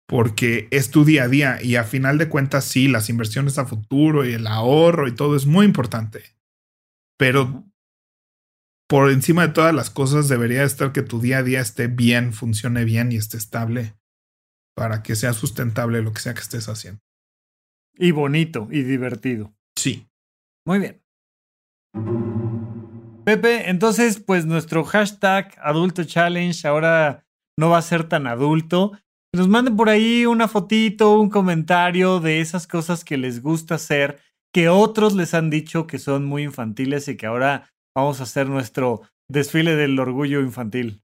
[0.08, 3.66] porque es tu día a día y a final de cuentas sí, las inversiones a
[3.66, 6.34] futuro y el ahorro y todo es muy importante.
[7.18, 7.66] Pero
[8.88, 12.32] por encima de todas las cosas debería estar que tu día a día esté bien,
[12.32, 13.96] funcione bien y esté estable
[14.74, 17.02] para que sea sustentable lo que sea que estés haciendo.
[17.94, 19.52] Y bonito y divertido.
[19.76, 20.08] Sí.
[20.64, 21.02] Muy bien.
[23.26, 27.26] Pepe, entonces pues nuestro hashtag adulto challenge ahora
[27.58, 28.98] no va a ser tan adulto
[29.34, 34.20] nos manden por ahí una fotito, un comentario de esas cosas que les gusta hacer,
[34.52, 38.48] que otros les han dicho que son muy infantiles y que ahora vamos a hacer
[38.48, 41.02] nuestro desfile del orgullo infantil.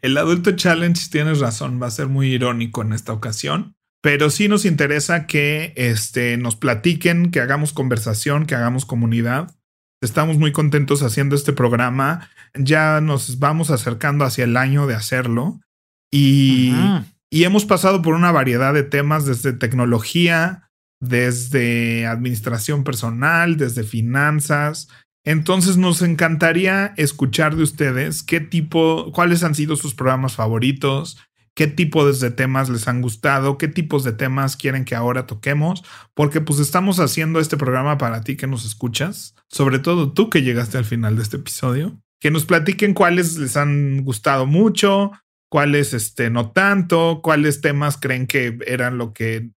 [0.00, 4.48] El adulto challenge, tienes razón, va a ser muy irónico en esta ocasión, pero sí
[4.48, 9.54] nos interesa que este, nos platiquen, que hagamos conversación, que hagamos comunidad.
[10.00, 12.28] Estamos muy contentos haciendo este programa.
[12.54, 15.60] Ya nos vamos acercando hacia el año de hacerlo.
[16.12, 16.72] Y,
[17.36, 20.70] y hemos pasado por una variedad de temas desde tecnología,
[21.00, 24.88] desde administración personal, desde finanzas.
[25.22, 31.18] Entonces nos encantaría escuchar de ustedes qué tipo, cuáles han sido sus programas favoritos,
[31.54, 35.84] qué tipo de temas les han gustado, qué tipos de temas quieren que ahora toquemos,
[36.14, 40.40] porque pues estamos haciendo este programa para ti que nos escuchas, sobre todo tú que
[40.40, 45.12] llegaste al final de este episodio, que nos platiquen cuáles les han gustado mucho,
[45.50, 49.50] cuáles este, no tanto, cuáles temas creen que eran lo que,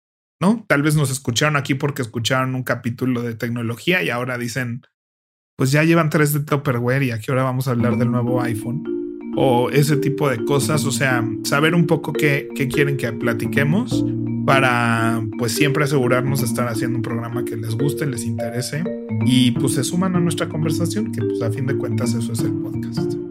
[0.41, 0.65] ¿no?
[0.67, 4.81] Tal vez nos escucharon aquí porque escucharon un capítulo de tecnología y ahora dicen,
[5.57, 8.83] pues ya llevan tres de Tupperware y aquí ahora vamos a hablar del nuevo iPhone.
[9.35, 14.03] O ese tipo de cosas, o sea, saber un poco qué, qué quieren que platiquemos
[14.47, 18.83] para pues siempre asegurarnos de estar haciendo un programa que les guste, les interese
[19.25, 22.39] y pues se suman a nuestra conversación, que pues a fin de cuentas eso es
[22.39, 23.26] el podcast.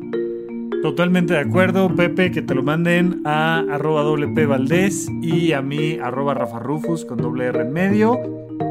[0.87, 5.99] Totalmente de acuerdo, Pepe, que te lo manden a arroba WP Valdés y a mí
[6.01, 8.21] arroba Rafa Rufus con doble R en medio.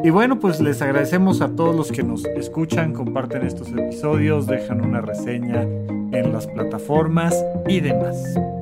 [0.02, 4.80] Y bueno, pues les agradecemos a todos los que nos escuchan, comparten estos episodios, dejan
[4.80, 7.36] una reseña en las plataformas
[7.68, 8.16] y demás.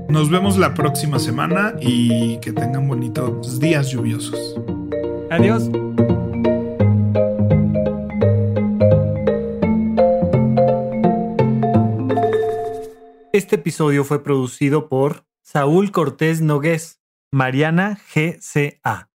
[0.09, 4.59] Nos vemos la próxima semana y que tengan bonitos días lluviosos.
[5.29, 5.69] Adiós.
[13.43, 19.09] Este episodio fue producido por Saúl Cortés Nogués, Mariana GCA.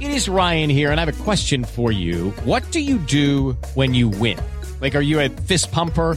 [0.00, 2.30] is Ryan here, and I have a question for you.
[2.44, 4.38] What do you do when you win?
[4.80, 6.16] Like, are you a fist pumper?